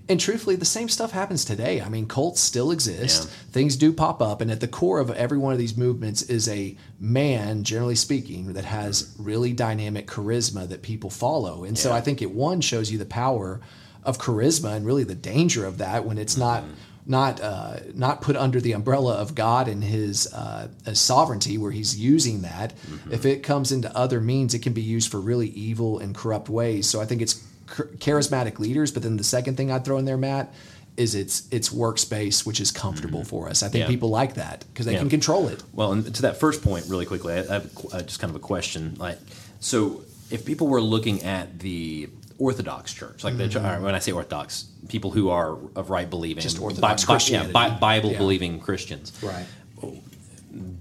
And 0.10 0.20
truthfully, 0.20 0.56
the 0.58 0.66
same 0.66 0.90
stuff 0.90 1.12
happens 1.12 1.46
today. 1.46 1.80
I 1.80 1.88
mean, 1.88 2.06
cults 2.06 2.42
still 2.42 2.72
exist. 2.72 3.24
Yeah. 3.24 3.36
Things 3.52 3.78
do 3.78 3.94
pop 3.94 4.22
up, 4.22 4.42
and 4.42 4.52
at 4.52 4.60
the 4.60 4.68
core 4.68 5.00
of 5.00 5.10
every 5.12 5.38
one 5.38 5.54
of 5.54 5.60
these 5.60 5.78
movements 5.78 6.24
is 6.24 6.50
a 6.50 6.76
man, 7.00 7.64
generally 7.64 7.96
speaking, 7.96 8.54
that 8.54 8.66
has 8.66 9.16
really 9.18 9.54
dynamic 9.54 10.08
charisma 10.08 10.68
that 10.68 10.82
people 10.82 11.10
follow. 11.10 11.64
And 11.64 11.78
so 11.78 11.94
I 11.94 12.02
think 12.02 12.22
it 12.22 12.32
one 12.32 12.60
shows 12.62 12.92
you 12.92 12.98
the 12.98 13.06
power 13.06 13.62
of 14.04 14.18
charisma 14.18 14.76
and 14.76 14.86
really 14.86 15.04
the 15.04 15.16
danger 15.16 15.66
of 15.66 15.78
that 15.78 16.04
when 16.04 16.18
it's 16.18 16.36
not 16.36 16.64
not 17.06 17.40
uh, 17.42 17.78
not 17.94 18.22
put 18.22 18.36
under 18.36 18.60
the 18.60 18.74
umbrella 18.74 19.14
of 19.16 19.34
God 19.34 19.68
and 19.68 19.84
His 19.84 20.32
uh, 20.34 20.68
uh, 20.86 20.94
sovereignty, 20.94 21.58
where 21.58 21.72
He's 21.72 21.98
using 21.98 22.42
that. 22.42 22.74
If 23.12 23.26
it 23.26 23.44
comes 23.44 23.72
into 23.72 23.96
other 23.96 24.20
means, 24.20 24.54
it 24.54 24.60
can 24.60 24.74
be 24.74 24.82
used 24.82 25.10
for 25.12 25.20
really 25.22 25.50
evil 25.50 26.00
and 26.00 26.14
corrupt 26.14 26.50
ways. 26.50 26.90
So 26.90 27.00
I 27.00 27.06
think 27.06 27.22
it's 27.22 27.44
charismatic 27.72 28.60
leaders. 28.60 28.92
But 28.92 29.04
then 29.04 29.18
the 29.18 29.24
second 29.24 29.58
thing 29.58 29.72
I'd 29.72 29.86
throw 29.86 29.98
in 29.98 30.06
there, 30.06 30.18
Matt, 30.18 30.54
is 30.98 31.16
it's 31.16 31.44
it's 31.52 31.72
works 31.72 32.04
based, 32.06 32.46
which 32.46 32.60
is 32.60 32.70
comfortable 32.72 33.24
for 33.24 33.48
us. 33.50 33.64
I 33.64 33.70
think 33.70 33.84
Yeah. 33.84 33.88
people 33.88 34.10
like 34.10 34.36
that 34.36 34.66
because 34.74 34.86
they 34.86 34.94
Yeah. 34.94 35.00
can 35.00 35.10
control 35.10 35.48
it. 35.48 35.64
Well, 35.74 35.92
and 35.94 36.14
to 36.16 36.22
that 36.24 36.40
first 36.40 36.62
point, 36.62 36.86
really 36.88 37.06
quickly, 37.06 37.34
I 37.34 37.40
I 37.40 37.54
have 37.54 37.70
a 37.94 37.96
uh, 37.98 38.02
just 38.02 38.20
kind 38.20 38.30
of 38.30 38.36
a 38.36 38.40
question. 38.40 38.96
Like, 38.98 39.18
so 39.60 40.02
if 40.30 40.46
people 40.46 40.68
were 40.68 40.82
looking 40.82 41.24
at 41.24 41.60
the 41.60 42.10
Orthodox 42.38 42.92
Church, 42.94 43.24
like 43.24 43.38
the, 43.38 43.48
when 43.82 43.94
I 43.96 44.00
say 44.00 44.12
Orthodox, 44.12 44.66
people 44.90 45.12
who 45.12 45.30
are 45.30 45.58
of 45.76 45.90
right 45.90 46.10
believing, 46.10 46.42
Just 46.42 46.60
Orthodox 46.60 47.06
Christianity. 47.06 47.54
Bi- 47.54 47.78
Bible 47.78 48.12
Yeah. 48.12 48.18
believing 48.18 48.60
Christians, 48.60 49.12
Right. 49.22 49.46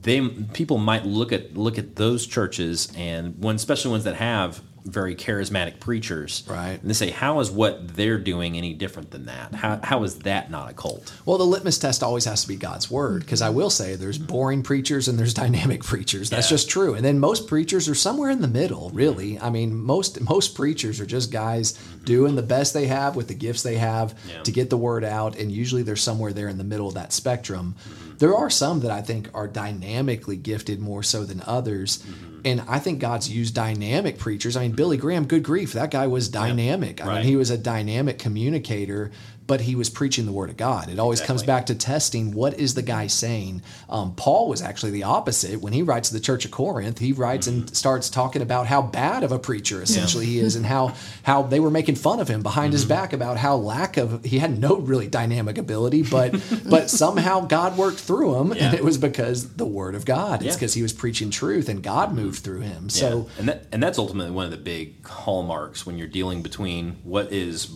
they 0.02 0.26
people 0.28 0.78
might 0.78 1.06
look 1.06 1.32
at 1.32 1.56
look 1.56 1.78
at 1.78 1.97
those 1.97 2.26
churches 2.26 2.90
and 2.97 3.37
one 3.38 3.56
especially 3.56 3.90
ones 3.92 4.04
that 4.04 4.16
have 4.16 4.61
very 4.84 5.14
charismatic 5.14 5.80
preachers 5.80 6.44
Right. 6.49 6.80
and 6.80 6.88
they 6.88 6.94
say 6.94 7.10
how 7.10 7.40
is 7.40 7.50
what 7.50 7.94
they're 7.96 8.18
doing 8.18 8.56
any 8.56 8.72
different 8.75 9.10
than 9.10 9.26
that 9.26 9.54
how, 9.54 9.80
how 9.82 10.02
is 10.04 10.20
that 10.20 10.50
not 10.50 10.70
a 10.70 10.75
cult 10.75 11.12
Well, 11.26 11.38
the 11.38 11.44
litmus 11.44 11.78
test 11.78 12.02
always 12.02 12.25
has 12.25 12.42
to 12.42 12.49
be 12.49 12.56
God's 12.56 12.90
word 12.90 13.20
because 13.22 13.42
I 13.42 13.50
will 13.50 13.70
say 13.70 13.94
there's 13.96 14.18
boring 14.18 14.62
preachers 14.62 15.08
and 15.08 15.18
there's 15.18 15.34
dynamic 15.44 15.82
preachers. 15.82 16.30
That's 16.30 16.46
Yeah. 16.50 16.56
just 16.56 16.70
true. 16.70 16.94
And 16.94 17.04
then 17.04 17.18
most 17.18 17.46
preachers 17.46 17.88
are 17.88 17.94
somewhere 17.94 18.30
in 18.30 18.40
the 18.40 18.49
middle, 18.49 18.90
really. 18.90 19.38
I 19.38 19.50
mean, 19.50 19.75
most 19.76 20.20
most 20.20 20.54
preachers 20.54 21.00
are 21.00 21.06
just 21.06 21.30
guys 21.30 21.72
mm-hmm. 21.72 22.04
doing 22.04 22.34
the 22.37 22.42
best 22.42 22.75
they 22.75 22.87
have 22.87 23.16
with 23.16 23.28
the 23.28 23.34
gifts 23.34 23.62
they 23.62 23.76
have 23.76 24.14
Yeah. 24.28 24.42
to 24.42 24.52
get 24.52 24.70
the 24.70 24.76
word 24.76 25.04
out, 25.04 25.37
and 25.38 25.50
usually 25.52 25.82
they're 25.82 25.96
somewhere 25.96 26.32
there 26.32 26.49
in 26.49 26.58
the 26.58 26.64
middle 26.64 26.88
of 26.88 26.94
that 26.94 27.12
spectrum. 27.12 27.75
Mm-hmm. 27.88 28.16
There 28.18 28.34
are 28.34 28.50
some 28.50 28.80
that 28.80 28.90
I 28.90 29.00
think 29.02 29.28
are 29.34 29.49
dynamically 29.49 30.37
gifted 30.37 30.80
more 30.80 31.02
so 31.02 31.25
than 31.25 31.42
others. 31.46 31.99
Mm-hmm. 31.99 32.29
And 32.44 32.62
I 32.68 32.78
think 32.78 32.99
God's 33.00 33.28
used 33.30 33.54
dynamic 33.54 34.18
preachers. 34.18 34.56
I 34.56 34.62
mean, 34.62 34.73
Billy 34.73 34.97
Graham, 34.97 35.26
good 35.26 35.42
grief, 35.42 35.73
that 35.75 35.90
guy 35.90 36.06
was 36.06 36.28
dynamic. 36.28 37.02
I 37.02 37.06
Right. 37.06 37.14
mean, 37.16 37.25
he 37.26 37.37
was 37.37 37.50
a 37.50 37.59
dynamic 37.59 38.18
communicator, 38.18 39.11
but 39.50 39.62
he 39.62 39.75
was 39.75 39.90
preaching 39.90 40.26
the 40.26 40.33
word 40.33 40.49
of 40.49 40.57
God. 40.57 40.88
It 40.88 41.00
always 41.00 41.21
comes 41.21 41.42
back 41.42 41.66
to 41.66 41.75
testing 41.75 42.30
what 42.30 42.54
is 42.61 42.75
the 42.75 42.83
guy 42.83 43.09
saying. 43.09 43.62
Um, 43.88 44.14
Paul 44.14 44.49
was 44.49 44.62
actually 44.62 44.92
the 44.92 45.02
opposite. 45.02 45.61
When 45.61 45.73
he 45.73 45.83
writes 45.83 46.11
to 46.11 46.14
the 46.14 46.21
church 46.21 46.45
of 46.45 46.52
Corinth, 46.52 47.00
he 47.00 47.12
writes 47.12 47.49
Mm-hmm. 47.49 47.59
and 47.66 47.76
starts 47.76 48.09
talking 48.11 48.42
about 48.42 48.69
how 48.69 48.80
bad 48.83 49.25
of 49.25 49.33
a 49.33 49.40
preacher 49.40 49.83
essentially 49.83 50.25
he 50.26 50.38
is, 50.38 50.54
and 50.54 50.64
how 50.64 50.95
how 51.25 51.42
they 51.42 51.59
were 51.59 51.71
making 51.71 51.97
fun 51.97 52.21
of 52.21 52.28
him 52.28 52.42
behind 52.45 52.69
Mm-hmm. 52.69 52.73
his 52.75 52.85
back 52.85 53.12
about 53.12 53.38
how 53.38 53.57
lack 53.57 53.97
of 53.97 54.25
he 54.25 54.38
had 54.38 54.57
no 54.57 54.76
really 54.76 55.09
dynamic 55.09 55.59
ability, 55.59 56.02
but 56.04 56.30
but 56.69 56.88
somehow 57.02 57.40
God 57.40 57.76
worked 57.76 57.99
through 57.99 58.37
him, 58.37 58.52
and 58.52 58.73
it 58.73 58.85
was 58.85 58.99
because 58.99 59.54
the 59.54 59.66
word 59.66 59.97
of 59.97 60.04
God. 60.04 60.42
It's 60.42 60.50
Yeah. 60.50 60.54
because 60.54 60.75
he 60.75 60.83
was 60.83 60.92
preaching 60.92 61.30
truth, 61.30 61.69
and 61.69 61.83
God 61.83 62.14
moved 62.14 62.45
through 62.45 62.61
him. 62.61 62.88
So. 62.88 63.09
Yeah. 63.09 63.38
and 63.40 63.49
that 63.49 63.66
and 63.73 63.83
that's 63.83 63.99
ultimately 63.99 64.30
one 64.30 64.45
of 64.45 64.52
the 64.52 64.64
big 64.75 65.04
hallmarks 65.04 65.85
when 65.85 65.99
you're 65.99 66.07
dealing 66.21 66.42
between 66.42 66.99
what 67.02 67.33
is 67.33 67.69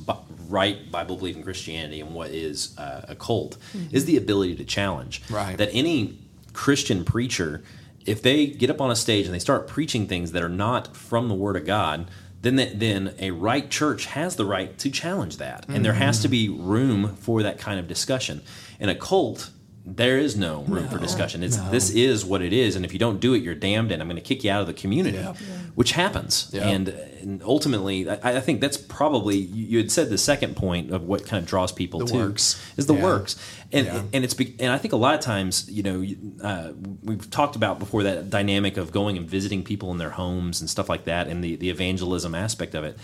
right 0.49 0.91
Bible 0.93 1.17
believing 1.17 1.43
Christianity 1.65 2.01
and 2.01 2.15
what 2.15 2.31
is 2.31 2.77
uh, 2.79 3.07
a 3.09 3.15
cult 3.15 3.57
is 3.91 4.05
the 4.05 4.17
ability 4.17 4.55
to 4.57 4.65
challenge. 4.65 5.23
Right. 5.31 5.57
That 5.57 5.71
any 5.73 6.19
Christian 6.53 7.05
preacher, 7.05 7.63
if 8.05 8.21
they 8.23 8.47
get 8.47 8.69
up 8.69 8.81
on 8.81 8.91
a 8.91 8.97
stage 8.97 9.25
and 9.25 9.35
they 9.35 9.39
start 9.39 9.67
preaching 9.67 10.07
things 10.07 10.33
that 10.33 10.43
are 10.43 10.49
not 10.49 10.95
from 10.95 11.29
the 11.29 11.35
Word 11.35 11.57
of 11.57 11.65
God. 11.65 12.11
Then, 12.43 12.57
that, 12.57 12.79
then 12.79 13.15
a 13.19 13.31
right 13.31 13.71
church 13.71 14.05
has 14.05 14.37
the 14.37 14.45
right 14.45 14.77
to 14.81 14.91
challenge 14.91 15.39
that, 15.39 15.65
and 15.67 15.83
there 15.83 15.95
has 15.95 16.21
to 16.21 16.29
be 16.29 16.51
room 16.51 17.17
for 17.17 17.43
that 17.43 17.59
kind 17.59 17.81
of 17.81 17.89
discussion. 17.89 18.43
And 18.79 18.91
a 18.91 18.95
cult, 18.95 19.49
there 19.87 20.17
is 20.19 20.35
no 20.35 20.63
room 20.63 20.89
for 20.89 20.99
discussion. 20.99 21.43
It's 21.43 21.59
no. 21.59 21.71
this 21.71 21.91
is 21.91 22.25
what 22.25 22.41
it 22.41 22.55
is, 22.55 22.75
and 22.75 22.87
if 22.87 22.95
you 22.95 22.99
don't 22.99 23.21
do 23.21 23.35
it, 23.35 23.43
you're 23.43 23.55
damned, 23.55 23.93
and 23.93 24.01
I'm 24.01 24.09
going 24.09 24.17
to 24.17 24.23
kick 24.23 24.43
you 24.43 24.51
out 24.51 24.63
of 24.63 24.67
the 24.67 24.73
community, 24.73 25.19
Yeah. 25.19 25.35
which 25.75 25.93
happens. 25.93 26.49
Yeah. 26.55 26.67
And, 26.69 26.89
and 26.89 27.43
ultimately, 27.43 28.09
I, 28.09 28.37
I 28.39 28.41
think 28.41 28.63
that's 28.63 28.79
probably 28.79 29.37
you, 29.37 29.77
had 29.77 29.93
said 29.93 30.09
the 30.09 30.17
second 30.17 30.57
point 30.57 30.91
of 30.91 31.03
what 31.03 31.27
kind 31.27 31.43
of 31.43 31.47
draws 31.49 31.71
people 31.71 32.01
The 32.01 32.07
to 32.07 32.15
works. 32.17 32.63
is 32.79 32.87
the 32.87 32.95
Yeah. 32.95 33.03
works, 33.03 33.37
and 33.73 33.87
and 34.15 34.25
it's 34.25 34.35
and 34.59 34.71
I 34.73 34.79
think 34.79 34.95
a 34.95 34.97
lot 34.97 35.15
of 35.15 35.21
times 35.21 35.69
you 35.71 35.83
know 35.83 36.03
uh, 36.43 36.73
we've 37.03 37.31
talked 37.31 37.55
about 37.55 37.79
before 37.79 38.05
that 38.05 38.31
dynamic 38.31 38.79
of 38.79 38.91
going 38.91 39.19
and 39.19 39.29
visiting 39.29 39.63
people 39.63 39.91
in 39.93 39.99
their 39.99 40.11
homes 40.11 40.63
and 40.63 40.71
stuff 40.71 40.89
like 40.89 41.05
that, 41.05 41.29
and 41.29 41.45
the 41.45 41.57
the 41.57 41.69
evangelism 41.69 42.35
aspect 42.35 42.75
of 42.75 42.85
it. 42.85 42.97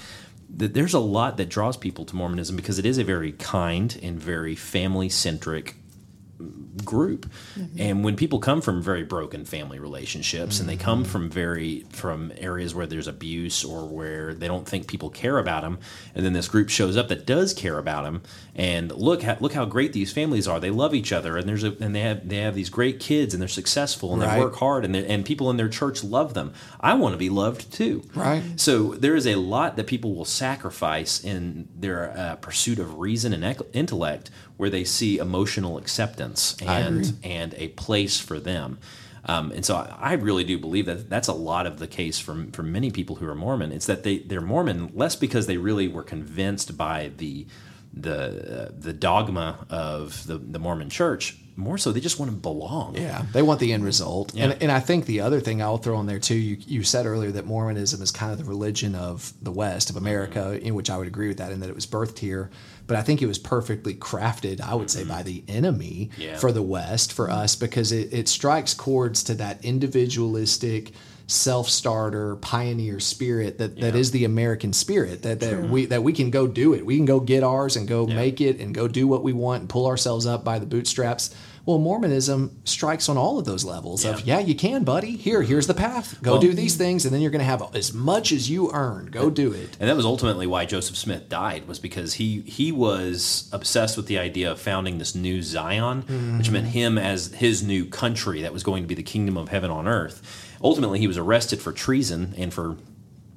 That 0.56 0.72
there's 0.74 0.94
a 0.94 0.98
lot 0.98 1.36
that 1.36 1.48
draws 1.50 1.76
people 1.76 2.04
to 2.06 2.16
Mormonism 2.16 2.56
because 2.56 2.78
it 2.78 2.86
is 2.86 2.96
a 2.98 3.04
very 3.04 3.32
kind 3.32 3.96
and 4.02 4.18
very 4.18 4.56
family 4.56 5.08
centric 5.10 5.76
group. 6.84 7.30
And 7.78 8.04
when 8.04 8.16
people 8.16 8.38
come 8.38 8.60
from 8.60 8.82
very 8.82 9.02
broken 9.02 9.44
family 9.44 9.78
relationships 9.78 10.60
and 10.60 10.68
they 10.68 10.76
come 10.76 11.04
from 11.04 11.28
very 11.30 11.84
from 11.90 12.32
areas 12.38 12.74
where 12.74 12.86
there's 12.86 13.06
abuse 13.08 13.64
or 13.64 13.86
where 13.86 14.34
they 14.34 14.46
don't 14.48 14.66
think 14.68 14.86
people 14.86 15.10
care 15.10 15.38
about 15.38 15.62
them 15.62 15.78
and 16.14 16.24
then 16.24 16.32
this 16.32 16.48
group 16.48 16.68
shows 16.68 16.96
up 16.96 17.08
that 17.08 17.26
does 17.26 17.52
care 17.52 17.78
about 17.78 18.04
them 18.04 18.22
and 18.54 18.92
look 18.92 19.22
how, 19.22 19.36
look 19.40 19.52
how 19.52 19.64
great 19.64 19.92
these 19.92 20.12
families 20.12 20.46
are. 20.46 20.60
They 20.60 20.70
love 20.70 20.94
each 20.94 21.12
other 21.12 21.36
and 21.36 21.48
there's 21.48 21.64
a 21.64 21.76
and 21.80 21.94
they 21.94 22.00
have 22.00 22.28
they 22.28 22.36
have 22.36 22.54
these 22.54 22.70
great 22.70 23.00
kids 23.00 23.34
and 23.34 23.40
they're 23.40 23.48
successful 23.48 24.12
and 24.12 24.22
Right. 24.22 24.34
they 24.36 24.40
work 24.40 24.56
hard 24.56 24.84
and 24.84 24.94
and 24.94 25.24
people 25.24 25.50
in 25.50 25.56
their 25.56 25.68
church 25.68 26.04
love 26.04 26.34
them. 26.34 26.52
I 26.80 26.94
want 26.94 27.14
to 27.14 27.18
be 27.18 27.30
loved 27.30 27.72
too. 27.72 28.02
Right. 28.14 28.42
so 28.56 28.94
there 28.94 29.16
is 29.16 29.26
a 29.26 29.34
lot 29.36 29.76
that 29.76 29.86
people 29.86 30.14
will 30.14 30.24
sacrifice 30.24 31.22
in 31.22 31.68
their 31.76 32.16
uh, 32.16 32.36
pursuit 32.36 32.78
of 32.78 32.98
reason 32.98 33.32
and 33.32 33.44
ec- 33.44 33.60
intellect, 33.72 34.30
where 34.56 34.68
they 34.70 34.84
see 34.84 35.18
emotional 35.18 35.78
acceptance 35.78 36.59
and 36.62 37.14
and 37.22 37.54
a 37.54 37.68
place 37.68 38.18
for 38.18 38.40
them. 38.40 38.78
Um, 39.26 39.52
and 39.52 39.64
so 39.64 39.76
I, 39.76 39.96
I 40.00 40.12
really 40.14 40.44
do 40.44 40.58
believe 40.58 40.86
that 40.86 41.10
that's 41.10 41.28
a 41.28 41.34
lot 41.34 41.66
of 41.66 41.78
the 41.78 41.86
case 41.86 42.18
for 42.18 42.46
for 42.52 42.62
many 42.62 42.90
people 42.90 43.16
who 43.16 43.28
are 43.28 43.34
Mormon. 43.34 43.72
It's 43.72 43.86
that 43.86 44.02
they 44.02 44.18
they're 44.18 44.40
Mormon 44.40 44.92
less 44.94 45.16
because 45.16 45.46
they 45.46 45.56
really 45.58 45.88
were 45.88 46.02
convinced 46.02 46.76
by 46.76 47.12
the 47.16 47.46
the 47.92 48.68
uh, 48.68 48.70
the 48.78 48.92
dogma 48.92 49.66
of 49.68 50.26
the, 50.26 50.38
the 50.38 50.58
Mormon 50.58 50.90
Church. 50.90 51.36
More 51.56 51.76
so, 51.76 51.92
they 51.92 52.00
just 52.00 52.18
want 52.18 52.30
to 52.30 52.36
belong. 52.36 52.96
Yeah, 52.96 53.26
they 53.32 53.42
want 53.42 53.60
the 53.60 53.74
end 53.74 53.84
result. 53.84 54.32
Yeah. 54.34 54.44
And, 54.44 54.62
and 54.62 54.72
I 54.72 54.80
think 54.80 55.04
the 55.04 55.20
other 55.20 55.40
thing 55.40 55.60
I'll 55.60 55.76
throw 55.76 56.00
in 56.00 56.06
there 56.06 56.20
too, 56.20 56.36
you, 56.36 56.56
you 56.66 56.82
said 56.84 57.04
earlier 57.04 57.32
that 57.32 57.44
Mormonism 57.44 58.00
is 58.00 58.10
kind 58.10 58.32
of 58.32 58.38
the 58.38 58.44
religion 58.44 58.94
of 58.94 59.34
the 59.42 59.50
West, 59.50 59.90
of 59.90 59.96
America, 59.96 60.58
in 60.58 60.74
which 60.74 60.88
I 60.88 60.96
would 60.96 61.08
agree 61.08 61.28
with 61.28 61.36
that, 61.36 61.52
and 61.52 61.60
that 61.62 61.68
it 61.68 61.74
was 61.74 61.86
birthed 61.86 62.18
here. 62.18 62.50
But 62.90 62.98
I 62.98 63.02
think 63.02 63.22
it 63.22 63.28
was 63.28 63.38
perfectly 63.38 63.94
crafted, 63.94 64.60
I 64.60 64.74
would 64.74 64.90
say, 64.90 65.02
mm-hmm. 65.02 65.10
by 65.10 65.22
the 65.22 65.44
enemy 65.46 66.10
Yeah. 66.18 66.36
for 66.36 66.50
the 66.50 66.60
West, 66.60 67.12
for 67.12 67.30
us, 67.30 67.54
because 67.54 67.92
it, 67.92 68.12
it 68.12 68.26
strikes 68.28 68.74
chords 68.74 69.22
to 69.24 69.34
that 69.34 69.64
individualistic, 69.64 70.90
self-starter 71.28 72.34
pioneer 72.36 72.98
spirit 72.98 73.58
that, 73.58 73.76
that 73.80 73.94
Yeah. 73.94 74.00
is 74.00 74.10
the 74.10 74.24
American 74.24 74.72
spirit 74.72 75.22
that, 75.22 75.38
that 75.38 75.68
we 75.68 75.86
that 75.86 76.02
we 76.02 76.12
can 76.12 76.30
go 76.30 76.48
do 76.48 76.74
it 76.74 76.84
we 76.84 76.96
can 76.96 77.04
go 77.06 77.20
get 77.20 77.44
ours 77.44 77.76
and 77.76 77.86
go 77.86 78.08
Yeah. 78.08 78.16
make 78.16 78.40
it 78.40 78.58
and 78.58 78.74
go 78.74 78.88
do 78.88 79.06
what 79.06 79.22
we 79.22 79.32
want 79.32 79.60
and 79.60 79.68
pull 79.68 79.86
ourselves 79.86 80.26
up 80.26 80.42
by 80.42 80.58
the 80.58 80.66
bootstraps 80.66 81.30
well 81.66 81.78
Mormonism 81.78 82.60
strikes 82.64 83.08
on 83.08 83.16
all 83.16 83.38
of 83.38 83.44
those 83.44 83.64
levels 83.64 84.04
of 84.04 84.20
Yeah. 84.26 84.38
yeah 84.38 84.46
you 84.46 84.54
can 84.54 84.84
buddy 84.84 85.16
here 85.16 85.42
here's 85.42 85.66
the 85.66 85.74
path 85.74 86.20
go 86.22 86.32
Well- 86.32 86.40
do 86.40 86.52
these 86.52 86.76
things 86.76 87.04
and 87.04 87.14
then 87.14 87.20
you're 87.20 87.30
going 87.30 87.40
to 87.40 87.44
have 87.44 87.62
as 87.74 87.92
much 87.92 88.32
as 88.32 88.48
you 88.50 88.70
earn. 88.72 89.06
go 89.06 89.30
do 89.30 89.52
it 89.52 89.76
And 89.80 89.88
that 89.88 89.96
was 89.96 90.04
ultimately 90.06 90.46
why 90.46 90.64
Joseph 90.64 90.96
Smith 90.96 91.28
died, 91.28 91.68
was 91.68 91.78
because 91.78 92.14
he 92.14 92.40
he 92.42 92.72
was 92.72 93.48
obsessed 93.52 93.96
with 93.96 94.06
the 94.06 94.18
idea 94.18 94.50
of 94.52 94.60
founding 94.60 94.98
this 94.98 95.14
new 95.14 95.42
Zion, 95.42 96.02
which 96.38 96.50
meant 96.50 96.68
him 96.68 96.98
as 96.98 97.28
his 97.34 97.62
new 97.62 97.84
country 97.84 98.42
that 98.42 98.52
was 98.52 98.62
going 98.62 98.82
to 98.82 98.86
be 98.88 98.94
the 98.94 99.02
kingdom 99.02 99.36
of 99.36 99.48
heaven 99.48 99.70
on 99.70 99.86
earth. 99.86 100.22
Ultimately, 100.62 100.98
he 100.98 101.06
was 101.06 101.16
arrested 101.16 101.60
for 101.60 101.72
treason 101.72 102.34
and 102.36 102.52
for, 102.52 102.76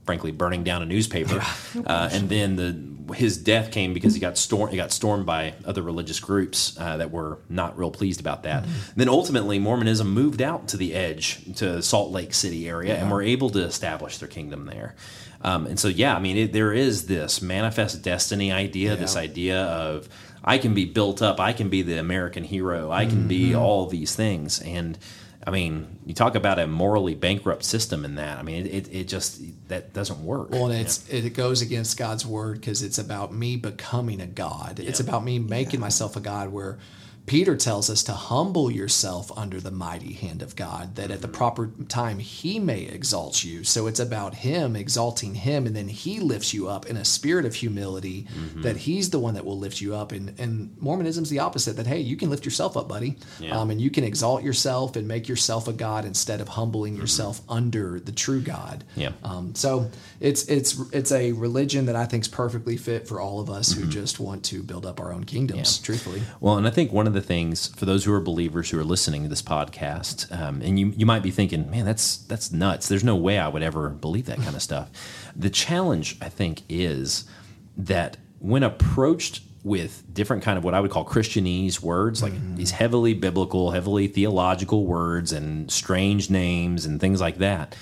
frankly, 0.05 0.31
burning 0.31 0.63
down 0.63 0.81
a 0.81 0.85
newspaper. 0.85 1.41
uh, 1.85 2.09
and 2.11 2.29
then 2.29 2.55
the 2.57 2.71
his 3.13 3.37
death 3.37 3.71
came 3.71 3.93
because 3.93 4.13
he 4.13 4.19
got 4.19 4.37
stormed. 4.37 4.71
He 4.71 4.77
got 4.77 4.91
stormed 4.91 5.25
by 5.25 5.53
other 5.65 5.81
religious 5.81 6.19
groups 6.19 6.77
uh, 6.79 6.97
that 6.97 7.11
were 7.11 7.39
not 7.49 7.77
real 7.77 7.91
pleased 7.91 8.19
about 8.19 8.43
that. 8.43 8.65
Then 8.95 9.09
ultimately, 9.09 9.59
Mormonism 9.59 10.09
moved 10.09 10.41
out 10.41 10.67
to 10.69 10.77
the 10.77 10.93
edge 10.93 11.55
to 11.55 11.81
Salt 11.81 12.11
Lake 12.11 12.33
City 12.33 12.67
area, 12.67 12.95
and 12.95 13.11
were 13.11 13.21
able 13.21 13.49
to 13.51 13.59
establish 13.59 14.17
their 14.17 14.29
kingdom 14.29 14.65
there. 14.65 14.95
Um, 15.41 15.67
and 15.67 15.79
so, 15.79 15.89
yeah, 15.89 16.15
I 16.15 16.19
mean, 16.19 16.37
it, 16.37 16.53
there 16.53 16.71
is 16.71 17.07
this 17.07 17.41
manifest 17.41 18.01
destiny 18.01 18.51
idea, 18.51 18.95
this 18.95 19.17
idea 19.17 19.61
of 19.63 20.07
I 20.43 20.57
can 20.57 20.73
be 20.73 20.85
built 20.85 21.21
up, 21.21 21.39
I 21.39 21.53
can 21.53 21.69
be 21.69 21.81
the 21.81 21.99
American 21.99 22.43
hero, 22.43 22.91
I 22.91 23.05
can 23.05 23.27
be 23.27 23.55
all 23.55 23.87
these 23.87 24.15
things, 24.15 24.61
and 24.61 24.97
I 25.45 25.51
mean, 25.51 25.99
you 26.05 26.13
talk 26.13 26.35
about 26.35 26.57
a 26.57 26.67
morally 26.67 27.15
bankrupt 27.15 27.63
system 27.63 28.05
in 28.05 28.15
that. 28.15 28.37
I 28.37 28.43
mean, 28.43 28.65
it, 28.65 28.73
it, 28.73 28.95
it 28.95 29.07
just 29.07 29.41
that 29.67 29.93
doesn't 29.93 30.23
work. 30.23 30.51
Well, 30.51 30.67
and 30.67 30.79
it's 30.79 31.07
it 31.09 31.29
goes 31.33 31.61
against 31.61 31.97
God's 31.97 32.25
word 32.25 32.59
because 32.61 32.81
it's 32.81 32.97
about 32.97 33.33
me 33.33 33.57
becoming 33.57 34.21
a 34.21 34.27
god. 34.27 34.79
It's 34.79 34.99
about 34.99 35.23
me 35.23 35.39
making 35.39 35.79
myself 35.79 36.15
a 36.15 36.21
god. 36.21 36.51
Where 36.53 36.79
Peter 37.25 37.55
tells 37.55 37.89
us 37.89 38.03
to 38.03 38.11
humble 38.11 38.69
yourself 38.69 39.31
under 39.37 39.59
the 39.61 39.71
mighty 39.71 40.11
hand 40.13 40.41
of 40.41 40.55
God, 40.57 40.95
that 40.95 41.09
at 41.09 41.21
the 41.21 41.27
proper 41.29 41.71
time 41.87 42.19
he 42.19 42.59
may 42.59 42.81
exalt 42.83 43.43
you. 43.45 43.63
So 43.63 43.87
it's 43.87 43.99
about 43.99 44.35
him 44.35 44.75
exalting 44.75 45.35
him, 45.35 45.65
and 45.65 45.73
then 45.73 45.87
he 45.87 46.19
lifts 46.19 46.53
you 46.53 46.67
up 46.67 46.85
in 46.85 46.97
a 46.97 47.05
spirit 47.05 47.45
of 47.45 47.55
humility, 47.55 48.27
that 48.57 48.75
he's 48.75 49.09
the 49.09 49.19
one 49.19 49.35
that 49.35 49.45
will 49.45 49.57
lift 49.57 49.79
you 49.79 49.95
up. 49.95 50.11
And, 50.11 50.37
and 50.37 50.75
Mormonism's 50.81 51.29
the 51.29 51.39
opposite 51.39 51.77
that, 51.77 51.87
hey, 51.87 51.99
you 52.01 52.17
can 52.17 52.29
lift 52.29 52.43
yourself 52.43 52.75
up, 52.75 52.89
buddy, 52.89 53.15
Yeah. 53.39 53.57
um, 53.57 53.69
and 53.71 53.79
you 53.79 53.89
can 53.89 54.03
exalt 54.03 54.43
yourself 54.43 54.95
and 54.97 55.07
make 55.07 55.29
yourself 55.29 55.67
a 55.69 55.73
God 55.73 56.03
instead 56.03 56.41
of 56.41 56.49
humbling 56.49 56.95
yourself 56.97 57.39
under 57.47 58.01
the 58.01 58.11
true 58.11 58.41
God. 58.41 58.83
Yeah. 58.97 59.13
Um, 59.23 59.55
so 59.55 59.89
it's 60.23 60.45
it's 60.45 60.79
it's 60.93 61.11
a 61.11 61.33
religion 61.33 61.85
that 61.87 61.97
I 61.97 62.05
think 62.05 62.23
is 62.23 62.29
perfectly 62.29 62.77
fit 62.77 63.09
for 63.09 63.19
all 63.19 63.41
of 63.41 63.49
us 63.49 63.73
who 63.73 63.85
just 63.85 64.21
want 64.21 64.45
to 64.45 64.63
build 64.63 64.85
up 64.85 65.01
our 65.01 65.11
own 65.11 65.25
kingdoms. 65.25 65.79
Truthfully, 65.79 66.23
Well, 66.39 66.55
and 66.55 66.65
I 66.65 66.69
think 66.69 66.93
one 66.93 67.07
of 67.07 67.13
the 67.13 67.21
things 67.21 67.67
for 67.75 67.83
those 67.83 68.05
who 68.05 68.13
are 68.13 68.21
believers 68.21 68.69
who 68.69 68.79
are 68.79 68.85
listening 68.85 69.23
to 69.23 69.29
this 69.29 69.41
podcast, 69.41 70.31
um, 70.31 70.61
and 70.61 70.79
you 70.79 70.93
you 70.95 71.05
might 71.05 71.23
be 71.23 71.29
thinking, 71.29 71.69
man, 71.69 71.83
that's 71.83 72.15
that's 72.15 72.53
nuts. 72.53 72.87
There's 72.87 73.03
no 73.03 73.17
way 73.17 73.37
I 73.37 73.49
would 73.49 73.63
ever 73.63 73.89
believe 73.89 74.25
that 74.27 74.37
kind 74.37 74.55
of 74.55 74.61
stuff. 74.61 74.89
The 75.35 75.49
challenge, 75.49 76.17
I 76.21 76.29
think, 76.29 76.61
is 76.69 77.25
that 77.75 78.15
when 78.39 78.63
approached 78.63 79.41
with 79.65 80.03
different 80.13 80.41
kind 80.41 80.57
of 80.57 80.63
what 80.63 80.73
I 80.73 80.79
would 80.79 80.91
call 80.91 81.03
Christianese 81.05 81.81
words, 81.81 82.23
like 82.23 82.33
these 82.55 82.71
heavily 82.71 83.13
biblical, 83.13 83.71
heavily 83.71 84.07
theological 84.07 84.85
words 84.85 85.33
and 85.33 85.69
strange 85.69 86.29
names 86.29 86.85
and 86.85 87.01
things 87.01 87.19
like 87.19 87.39
that, 87.39 87.75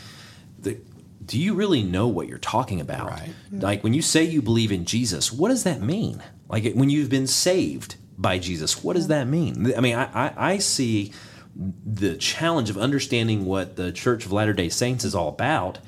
do 1.32 1.40
you 1.40 1.54
really 1.54 1.82
know 1.82 2.10
what 2.10 2.28
you're 2.28 2.38
talking 2.38 2.82
about? 2.82 3.10
Right. 3.10 3.30
Like 3.54 3.86
when 3.86 3.94
you 3.94 4.02
say 4.02 4.26
you 4.26 4.42
believe 4.42 4.70
in 4.70 4.84
Jesus, 4.84 5.32
what 5.32 5.48
does 5.48 5.64
that 5.64 5.82
mean? 5.82 6.22
Like 6.50 6.74
when 6.74 6.90
you've 6.90 7.10
been 7.10 7.26
saved 7.26 7.96
by 8.18 8.38
Jesus, 8.38 8.84
what 8.84 8.98
does 8.98 9.08
that 9.08 9.28
mean? 9.28 9.74
I 9.74 9.80
mean, 9.80 9.96
I, 9.96 10.28
I, 10.28 10.34
I 10.36 10.58
see 10.58 11.14
the 11.56 12.18
challenge 12.18 12.70
of 12.70 12.78
understanding 12.78 13.46
what 13.46 13.78
the 13.78 13.94
Church 13.94 14.26
of 14.26 14.34
Latter 14.34 14.52
day 14.52 14.68
Saints 14.68 15.06
is 15.06 15.16
all 15.16 15.30
about 15.30 15.80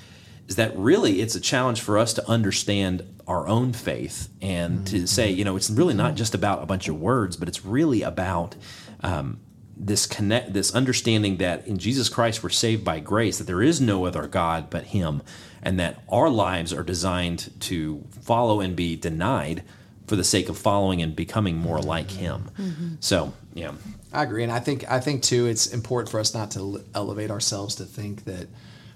is 0.47 0.55
that 0.55 0.77
really 0.77 1.19
it's 1.19 1.35
a 1.35 1.41
challenge 1.41 1.81
for 1.81 1.97
us 1.97 2.13
to 2.13 2.29
understand 2.29 3.05
our 3.27 3.45
own 3.45 3.73
faith 3.73 4.29
and 4.41 4.87
to 4.87 5.05
say, 5.07 5.29
you 5.29 5.43
know, 5.43 5.57
it's 5.57 5.69
really 5.69 5.93
not 5.93 6.15
just 6.15 6.33
about 6.33 6.63
a 6.63 6.65
bunch 6.65 6.87
of 6.87 6.97
words, 6.97 7.35
but 7.35 7.49
it's 7.49 7.65
really 7.65 8.01
about 8.01 8.55
um, 9.01 9.41
this 9.75 10.05
connect, 10.05 10.53
this 10.53 10.73
understanding 10.73 11.37
that 11.37 11.65
in 11.67 11.77
Jesus 11.77 12.09
Christ 12.09 12.43
we're 12.43 12.49
saved 12.49 12.83
by 12.85 12.99
grace, 12.99 13.37
that 13.37 13.47
there 13.47 13.61
is 13.61 13.81
no 13.81 14.05
other 14.05 14.27
God 14.27 14.69
but 14.69 14.85
Him, 14.85 15.21
and 15.61 15.79
that 15.79 16.01
our 16.09 16.29
lives 16.29 16.71
are 16.73 16.83
designed 16.83 17.51
to 17.61 18.03
follow 18.21 18.59
and 18.59 18.75
be 18.75 18.95
denied 18.95 19.63
for 20.07 20.15
the 20.15 20.23
sake 20.23 20.49
of 20.49 20.57
following 20.57 21.01
and 21.01 21.15
becoming 21.15 21.57
more 21.57 21.79
like 21.79 22.11
Him. 22.11 22.51
Mm-hmm. 22.59 22.95
So, 22.99 23.33
yeah, 23.53 23.71
I 24.11 24.23
agree, 24.23 24.43
and 24.43 24.51
I 24.51 24.59
think 24.59 24.89
I 24.91 24.99
think 24.99 25.23
too 25.23 25.47
it's 25.47 25.67
important 25.67 26.11
for 26.11 26.19
us 26.19 26.33
not 26.33 26.51
to 26.51 26.83
elevate 26.93 27.31
ourselves 27.31 27.75
to 27.75 27.85
think 27.85 28.25
that 28.25 28.47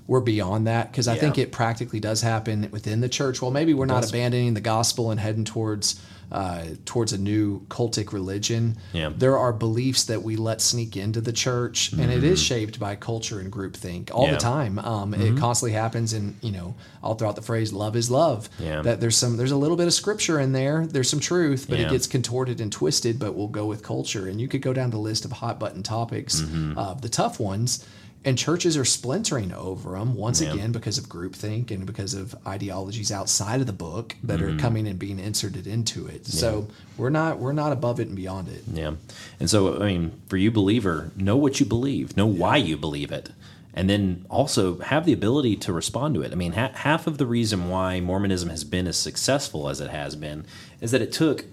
we're 0.06 0.22
beyond 0.22 0.68
that 0.68 0.92
because 0.92 1.08
I 1.08 1.16
Yeah. 1.16 1.22
think 1.22 1.38
it 1.38 1.52
practically 1.52 2.00
does 2.00 2.22
happen 2.22 2.70
within 2.72 3.02
the 3.02 3.10
church. 3.10 3.42
Well, 3.42 3.52
maybe 3.52 3.74
we're 3.74 3.86
not 3.86 4.08
abandoning 4.08 4.54
the 4.54 4.62
gospel 4.62 5.12
and 5.12 5.20
heading 5.20 5.44
towards 5.44 6.00
uh, 6.32 6.64
towards 6.86 7.14
a 7.14 7.18
new 7.18 7.62
cultic 7.68 8.12
religion. 8.12 8.78
Yeah. 8.94 9.12
There 9.16 9.38
are 9.38 9.54
beliefs 9.54 10.04
that 10.06 10.24
we 10.24 10.36
let 10.36 10.62
sneak 10.62 10.98
into 10.98 11.22
the 11.22 11.32
church, 11.32 11.94
and 11.94 12.12
it 12.12 12.24
is 12.24 12.42
shaped 12.42 12.80
by 12.80 12.96
culture 12.96 13.40
and 13.40 13.52
groupthink 13.52 14.12
all 14.12 14.24
Mm-hmm. 14.24 14.34
Yeah. 14.34 14.38
the 14.38 14.44
time. 14.44 14.80
Um, 14.80 15.14
It 15.14 15.38
constantly 15.38 15.72
happens, 15.74 16.14
and 16.14 16.36
you 16.42 16.52
know, 16.52 16.76
all 17.02 17.16
throughout 17.16 17.36
the 17.36 17.42
phrase 17.42 17.72
"love 17.72 17.96
is 17.96 18.12
love." 18.12 18.50
Yeah. 18.60 18.82
That 18.82 19.00
there's 19.00 19.16
some 19.18 19.38
there's 19.38 19.52
a 19.52 19.58
little 19.58 19.78
bit 19.78 19.88
of 19.88 19.94
scripture 19.94 20.40
in 20.40 20.52
there. 20.52 20.86
There's 20.86 21.10
some 21.10 21.20
truth, 21.22 21.68
but 21.70 21.80
it 21.80 21.90
gets 21.90 22.08
contorted 22.08 22.60
and 22.62 22.72
twisted. 22.72 23.20
But 23.20 23.36
we'll 23.36 23.48
go 23.48 23.66
with 23.66 23.82
culture, 23.84 24.28
and 24.28 24.42
you 24.42 24.48
could 24.48 24.62
go 24.62 24.74
down 24.74 24.90
the 24.90 24.98
list 25.00 25.24
of 25.26 25.32
hot 25.32 25.60
button 25.60 25.82
topics, 25.84 26.42
Mm-hmm. 26.42 26.78
uh, 26.78 26.94
the 26.96 27.10
tough 27.10 27.40
ones. 27.40 27.86
And 28.26 28.38
churches 28.38 28.76
are 28.76 28.84
splintering 28.84 29.54
over 29.54 29.92
them 29.92 30.14
once 30.16 30.42
Yeah. 30.42 30.54
again 30.54 30.74
because 30.74 30.98
of 30.98 31.06
groupthink 31.06 31.72
and 31.72 31.86
because 31.86 32.14
of 32.14 32.36
ideologies 32.46 33.10
outside 33.12 33.62
of 33.62 33.68
the 33.68 33.74
book 33.74 34.16
that 34.24 34.40
Mm-hmm. 34.40 34.58
are 34.58 34.60
coming 34.60 34.86
and 34.88 35.00
being 35.00 35.18
inserted 35.20 35.66
into 35.66 36.08
it. 36.08 36.26
So 36.28 36.68
we're 36.98 37.10
not 37.12 37.40
we're 37.40 37.54
not 37.54 37.72
above 37.72 38.00
it 38.02 38.08
and 38.08 38.16
beyond 38.18 38.50
it. 38.50 38.64
Yeah. 38.74 38.94
And 39.40 39.50
so, 39.50 39.82
I 39.82 39.86
mean, 39.88 40.20
for 40.28 40.36
you, 40.36 40.52
believer, 40.52 41.12
know 41.16 41.38
what 41.38 41.60
you 41.62 41.66
believe, 41.66 42.18
know 42.18 42.26
why 42.26 42.58
you 42.58 42.76
believe 42.76 43.12
it, 43.14 43.30
and 43.74 43.90
then 43.90 44.26
also 44.30 44.80
have 44.80 45.06
the 45.06 45.14
ability 45.14 45.56
to 45.58 45.72
respond 45.72 46.16
to 46.16 46.22
it. 46.24 46.34
I 46.34 46.36
mean, 46.36 46.54
ha- 46.54 46.72
half 46.74 47.08
of 47.08 47.18
the 47.20 47.26
reason 47.26 47.70
why 47.70 48.02
Mormonism 48.02 48.50
has 48.50 48.66
been 48.66 48.88
as 48.88 48.98
successful 48.98 49.70
as 49.70 49.80
it 49.80 49.92
has 49.92 50.16
been 50.18 50.46
is 50.82 50.92
that 50.92 51.02
it 51.02 51.14
took 51.14 51.46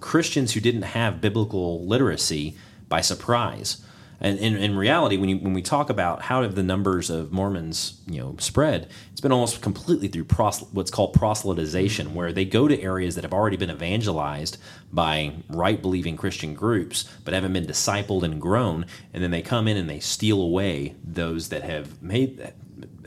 Christians 0.00 0.54
who 0.54 0.60
didn't 0.60 0.82
have 0.82 1.20
biblical 1.20 1.84
literacy 1.86 2.56
by 2.88 3.00
surprise. 3.00 3.82
And 4.20 4.38
in, 4.38 4.56
in 4.56 4.76
reality, 4.76 5.16
when, 5.16 5.30
you, 5.30 5.38
when 5.38 5.54
we 5.54 5.62
talk 5.62 5.88
about 5.88 6.22
how 6.22 6.42
have 6.42 6.54
the 6.54 6.62
numbers 6.62 7.08
of 7.08 7.32
Mormons, 7.32 8.00
you 8.06 8.20
know, 8.20 8.36
spread, 8.38 8.90
it's 9.12 9.20
been 9.20 9.32
almost 9.32 9.62
completely 9.62 10.08
through 10.08 10.24
pros, 10.24 10.60
what's 10.72 10.90
called 10.90 11.14
proselytization, 11.14 12.12
where 12.12 12.32
they 12.32 12.44
go 12.44 12.68
to 12.68 12.80
areas 12.82 13.14
that 13.14 13.24
have 13.24 13.32
already 13.32 13.56
been 13.56 13.70
evangelized 13.70 14.58
by 14.92 15.32
right-believing 15.48 16.16
Christian 16.16 16.52
groups, 16.52 17.08
but 17.24 17.32
haven't 17.32 17.54
been 17.54 17.66
discipled 17.66 18.22
and 18.22 18.40
grown, 18.40 18.84
and 19.14 19.22
then 19.22 19.30
they 19.30 19.42
come 19.42 19.66
in 19.66 19.78
and 19.78 19.88
they 19.88 20.00
steal 20.00 20.42
away 20.42 20.96
those 21.02 21.48
that 21.48 21.62
have 21.62 22.02
made 22.02 22.52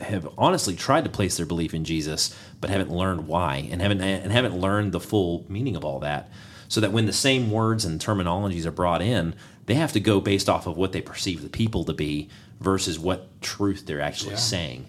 have 0.00 0.28
honestly 0.36 0.74
tried 0.74 1.04
to 1.04 1.10
place 1.10 1.36
their 1.36 1.46
belief 1.46 1.72
in 1.72 1.84
Jesus, 1.84 2.36
but 2.60 2.70
haven't 2.70 2.90
learned 2.90 3.28
why, 3.28 3.68
and 3.70 3.80
haven't 3.80 4.00
and 4.00 4.32
haven't 4.32 4.58
learned 4.58 4.92
the 4.92 5.00
full 5.00 5.44
meaning 5.48 5.76
of 5.76 5.84
all 5.84 6.00
that. 6.00 6.28
So 6.66 6.80
that 6.80 6.92
when 6.92 7.06
the 7.06 7.12
same 7.12 7.50
words 7.50 7.84
and 7.84 8.00
terminologies 8.00 8.66
are 8.66 8.72
brought 8.72 9.02
in, 9.02 9.34
they 9.66 9.74
have 9.74 9.92
to 9.92 10.00
go 10.00 10.20
based 10.20 10.48
off 10.48 10.66
of 10.66 10.76
what 10.76 10.92
they 10.92 11.00
perceive 11.00 11.42
the 11.42 11.48
people 11.48 11.84
to 11.84 11.92
be 11.94 12.28
versus 12.60 12.98
what 12.98 13.40
truth 13.40 13.86
they're 13.86 14.00
actually 14.00 14.32
Yeah. 14.32 14.36
saying. 14.36 14.86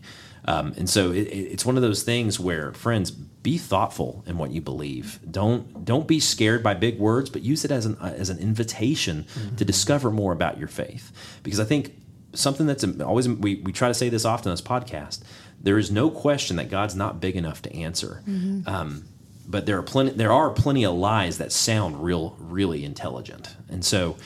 Um, 0.48 0.74
and 0.78 0.88
so 0.90 1.12
it, 1.12 1.28
it- 1.28 1.52
it's 1.54 1.66
one 1.66 1.76
of 1.76 1.82
those 1.82 2.04
things 2.04 2.40
where, 2.40 2.72
friends, 2.74 3.10
be 3.10 3.58
thoughtful 3.58 4.24
in 4.28 4.38
what 4.38 4.52
you 4.52 4.62
believe. 4.62 5.20
Don't 5.30 5.86
don't 5.86 6.08
be 6.08 6.20
scared 6.20 6.62
by 6.64 6.74
big 6.74 7.00
words, 7.00 7.30
but 7.30 7.42
use 7.42 7.64
it 7.66 7.72
as 7.72 7.86
an 7.86 7.98
as 8.02 8.30
an 8.30 8.38
invitation 8.40 9.26
to 9.58 9.66
discover 9.66 10.10
more 10.12 10.34
about 10.34 10.58
your 10.60 10.68
faith. 10.68 11.12
Because 11.44 11.60
I 11.60 11.64
think 11.64 11.96
something 12.34 12.66
that's 12.68 12.84
always 13.02 13.28
we, 13.30 13.56
we 13.56 13.72
try 13.72 13.88
to 13.88 13.94
say 13.94 14.10
this 14.10 14.26
often 14.26 14.50
on 14.50 14.54
this 14.54 14.62
podcast. 14.62 15.22
There 15.62 15.78
is 15.80 15.90
no 15.92 16.10
question 16.12 16.58
that 16.58 16.70
God's 16.70 16.96
not 16.96 17.20
big 17.22 17.36
enough 17.36 17.62
to 17.64 17.74
answer. 17.76 18.22
Um, 18.68 19.06
but 19.48 19.66
there 19.68 19.78
are 19.78 19.84
plenty 19.84 20.12
there 20.12 20.32
are 20.32 20.50
plenty 20.50 20.84
of 20.86 20.96
lies 20.96 21.38
that 21.38 21.52
sound 21.52 22.04
real 22.04 22.36
really 22.40 22.84
intelligent 22.84 23.56
and 23.70 23.86
so 23.86 24.18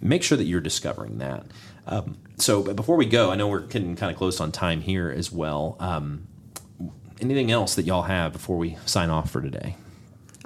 make 0.00 0.22
sure 0.22 0.36
that 0.36 0.44
you're 0.44 0.60
discovering 0.60 1.18
that 1.18 1.44
um, 1.86 2.16
so 2.36 2.62
but 2.62 2.76
before 2.76 2.96
we 2.96 3.06
go 3.06 3.30
i 3.30 3.34
know 3.34 3.48
we're 3.48 3.60
getting 3.60 3.96
kind 3.96 4.10
of 4.10 4.18
close 4.18 4.40
on 4.40 4.52
time 4.52 4.80
here 4.80 5.10
as 5.10 5.30
well 5.32 5.76
um, 5.80 6.26
anything 7.20 7.50
else 7.50 7.74
that 7.74 7.84
y'all 7.84 8.02
have 8.02 8.32
before 8.32 8.56
we 8.56 8.76
sign 8.86 9.10
off 9.10 9.30
for 9.30 9.40
today 9.40 9.76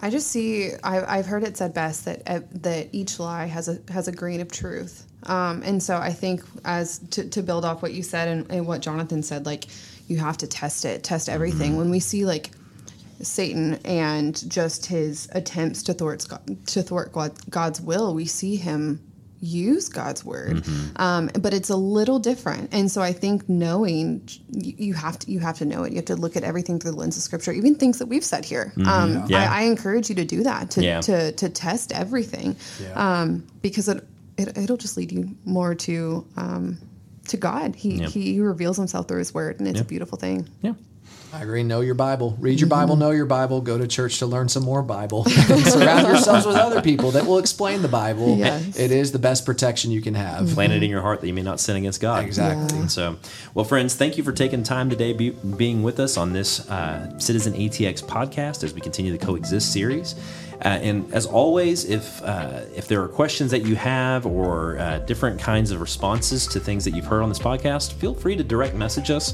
I 0.03 0.09
just 0.09 0.29
see. 0.29 0.73
I've, 0.83 1.05
I've 1.07 1.27
heard 1.27 1.45
it 1.45 1.59
said 1.59 1.75
best 1.75 2.07
that 2.07 2.23
uh, 2.27 2.41
that 2.53 2.89
each 2.93 3.21
lie 3.21 3.45
has 3.45 3.69
a 3.69 3.79
has 3.93 4.09
a 4.09 4.13
grain 4.13 4.41
of 4.41 4.51
truth, 4.51 5.07
um, 5.25 5.63
and 5.63 5.83
so 5.83 5.99
I 5.99 6.11
think 6.11 6.43
as 6.65 6.99
to, 7.11 7.29
to 7.29 7.43
build 7.43 7.67
off 7.67 7.83
what 7.83 7.93
you 7.93 8.03
said 8.03 8.29
and, 8.29 8.51
and 8.51 8.67
what 8.67 8.81
Jonathan 8.81 9.23
said, 9.23 9.45
like 9.45 9.67
you 10.09 10.17
have 10.17 10.39
to 10.39 10.47
test 10.47 10.87
it, 10.87 11.05
test 11.05 11.29
everything. 11.29 11.77
When 11.77 11.91
we 11.91 12.01
see 12.01 12.25
like 12.25 12.51
Satan 13.21 13.75
and 13.85 14.51
just 14.51 14.87
his 14.87 15.29
attempts 15.33 15.83
to 15.85 15.95
thwart 15.95 16.27
to 16.67 16.83
thwart 16.83 17.13
God, 17.13 17.33
God's 17.51 17.83
will, 17.83 18.15
we 18.15 18.25
see 18.25 18.57
him 18.57 19.07
use 19.41 19.89
God's 19.89 20.23
word, 20.25 20.63
um, 20.97 21.31
but 21.41 21.55
it's 21.55 21.71
a 21.71 21.77
little 21.77 22.19
different. 22.19 22.69
And 22.73 22.91
so 22.91 23.01
I 23.01 23.13
think 23.13 23.49
knowing 23.49 24.29
you 24.51 24.75
you 24.79 24.95
have 24.95 25.19
to 25.21 25.31
you 25.31 25.39
have 25.41 25.57
to 25.59 25.65
know 25.65 25.83
it. 25.85 25.93
You 25.93 25.97
have 25.97 26.05
to 26.07 26.17
look 26.17 26.37
at 26.37 26.43
everything 26.45 26.79
through 26.79 26.91
the 26.93 26.97
lens 26.99 27.17
of 27.17 27.23
Scripture, 27.23 27.53
even 27.53 27.75
things 27.75 27.99
that 28.01 28.07
we've 28.07 28.25
said 28.25 28.45
here. 28.45 28.73
Um, 28.87 29.25
Yeah. 29.29 29.51
I, 29.51 29.61
I 29.61 29.63
encourage 29.63 30.09
you 30.11 30.15
to 30.17 30.25
do 30.25 30.43
that 30.43 30.71
to 30.73 30.85
Yeah. 30.85 31.01
to, 31.01 31.33
to 31.33 31.49
test 31.49 31.93
everything, 31.93 32.57
Yeah. 32.83 33.21
um, 33.23 33.45
because 33.63 33.89
it, 33.89 34.07
it 34.37 34.57
it'll 34.59 34.77
just 34.77 34.97
lead 34.97 35.11
you 35.13 35.35
more 35.45 35.75
to 35.75 36.27
um, 36.37 36.79
to 37.29 37.37
God. 37.37 37.75
He 37.77 37.97
Yeah. 38.01 38.09
he 38.09 38.41
reveals 38.41 38.77
himself 38.77 39.09
through 39.09 39.19
His 39.21 39.33
word, 39.33 39.59
and 39.59 39.69
it's 39.69 39.77
Yeah. 39.79 39.83
a 39.85 39.87
beautiful 39.89 40.19
thing. 40.19 40.49
yeah 40.63 40.75
I 41.33 41.43
agree. 41.43 41.63
Know 41.63 41.81
your 41.81 41.95
Bible. 41.95 42.37
Read 42.41 42.61
your 42.61 42.69
Bible. 42.69 42.97
Know 42.97 43.11
your 43.11 43.27
Bible. 43.27 43.61
Go 43.61 43.79
to 43.79 43.87
church 43.87 44.19
to 44.19 44.27
learn 44.27 44.49
some 44.49 44.65
more 44.65 44.83
Bible. 44.83 45.25
surround 45.25 46.07
yourselves 46.07 46.45
with 46.45 46.57
other 46.57 46.83
people 46.83 47.13
that 47.13 47.27
will 47.27 47.39
explain 47.39 47.83
the 47.83 47.89
Bible. 47.89 48.37
Yes. 48.37 48.79
It 48.79 48.91
is 48.91 49.13
the 49.13 49.19
best 49.19 49.47
protection 49.47 49.91
you 49.91 50.03
can 50.03 50.15
have. 50.15 50.49
Plant 50.49 50.73
it 50.73 50.83
in 50.83 50.91
your 50.91 51.03
heart 51.03 51.21
that 51.21 51.27
you 51.27 51.35
may 51.35 51.43
not 51.43 51.61
sin 51.61 51.77
against 51.77 52.01
God. 52.01 52.25
Exactly. 52.25 52.79
Yeah. 52.79 52.87
So, 52.87 53.17
well, 53.55 53.65
friends, 53.65 53.95
thank 53.95 54.19
you 54.19 54.25
for 54.25 54.33
taking 54.33 54.63
time 54.63 54.91
today, 54.91 55.13
be, 55.13 55.31
being 55.31 55.83
with 55.83 56.01
us 56.01 56.17
on 56.17 56.33
this 56.33 56.69
uh, 56.69 57.17
Citizen 57.19 57.53
ATX 57.53 58.03
podcast 58.03 58.65
as 58.65 58.75
we 58.75 58.81
continue 58.81 59.13
the 59.13 59.25
Coexist 59.25 59.73
series. 59.73 60.17
Uh, 60.63 60.69
and 60.69 61.15
as 61.15 61.25
always, 61.25 61.87
if 61.87 62.23
uh, 62.23 62.61
if 62.75 62.87
there 62.87 63.03
are 63.03 63.09
questions 63.09 63.51
that 63.51 63.65
you 63.65 63.77
have 63.77 64.27
or 64.27 64.79
uh, 64.79 64.99
different 65.01 65.41
kinds 65.41 65.71
of 65.71 65.81
responses 65.81 66.47
to 66.49 66.61
things 66.61 66.85
that 66.85 66.95
you've 66.95 67.07
heard 67.07 67.23
on 67.23 67.31
this 67.31 67.39
podcast, 67.39 67.95
feel 67.95 68.15
free 68.15 68.37
to 68.37 68.45
direct 68.45 68.75
message 68.75 69.11
us. 69.11 69.33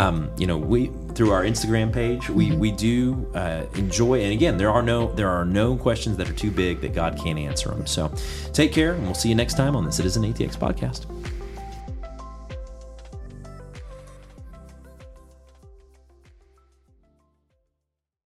Um, 0.00 0.30
you 0.38 0.46
know, 0.46 0.56
we 0.56 0.90
through 1.14 1.32
our 1.32 1.44
Instagram 1.44 1.92
page, 1.92 2.30
we 2.30 2.52
we 2.52 2.72
do 2.72 3.30
uh, 3.34 3.66
enjoy. 3.74 4.22
And 4.22 4.32
again, 4.32 4.56
there 4.56 4.70
are 4.70 4.82
no 4.82 5.12
there 5.12 5.28
are 5.28 5.44
no 5.44 5.76
questions 5.76 6.16
that 6.16 6.28
are 6.28 6.32
too 6.32 6.50
big 6.50 6.80
that 6.80 6.94
God 6.94 7.18
can't 7.22 7.38
answer 7.38 7.68
them. 7.68 7.86
So, 7.86 8.10
take 8.54 8.72
care, 8.72 8.94
and 8.94 9.02
we'll 9.04 9.14
see 9.14 9.28
you 9.28 9.34
next 9.34 9.58
time 9.58 9.76
on 9.76 9.84
the 9.84 9.92
Citizen 9.92 10.22
ATX 10.22 10.56
podcast. 10.56 11.19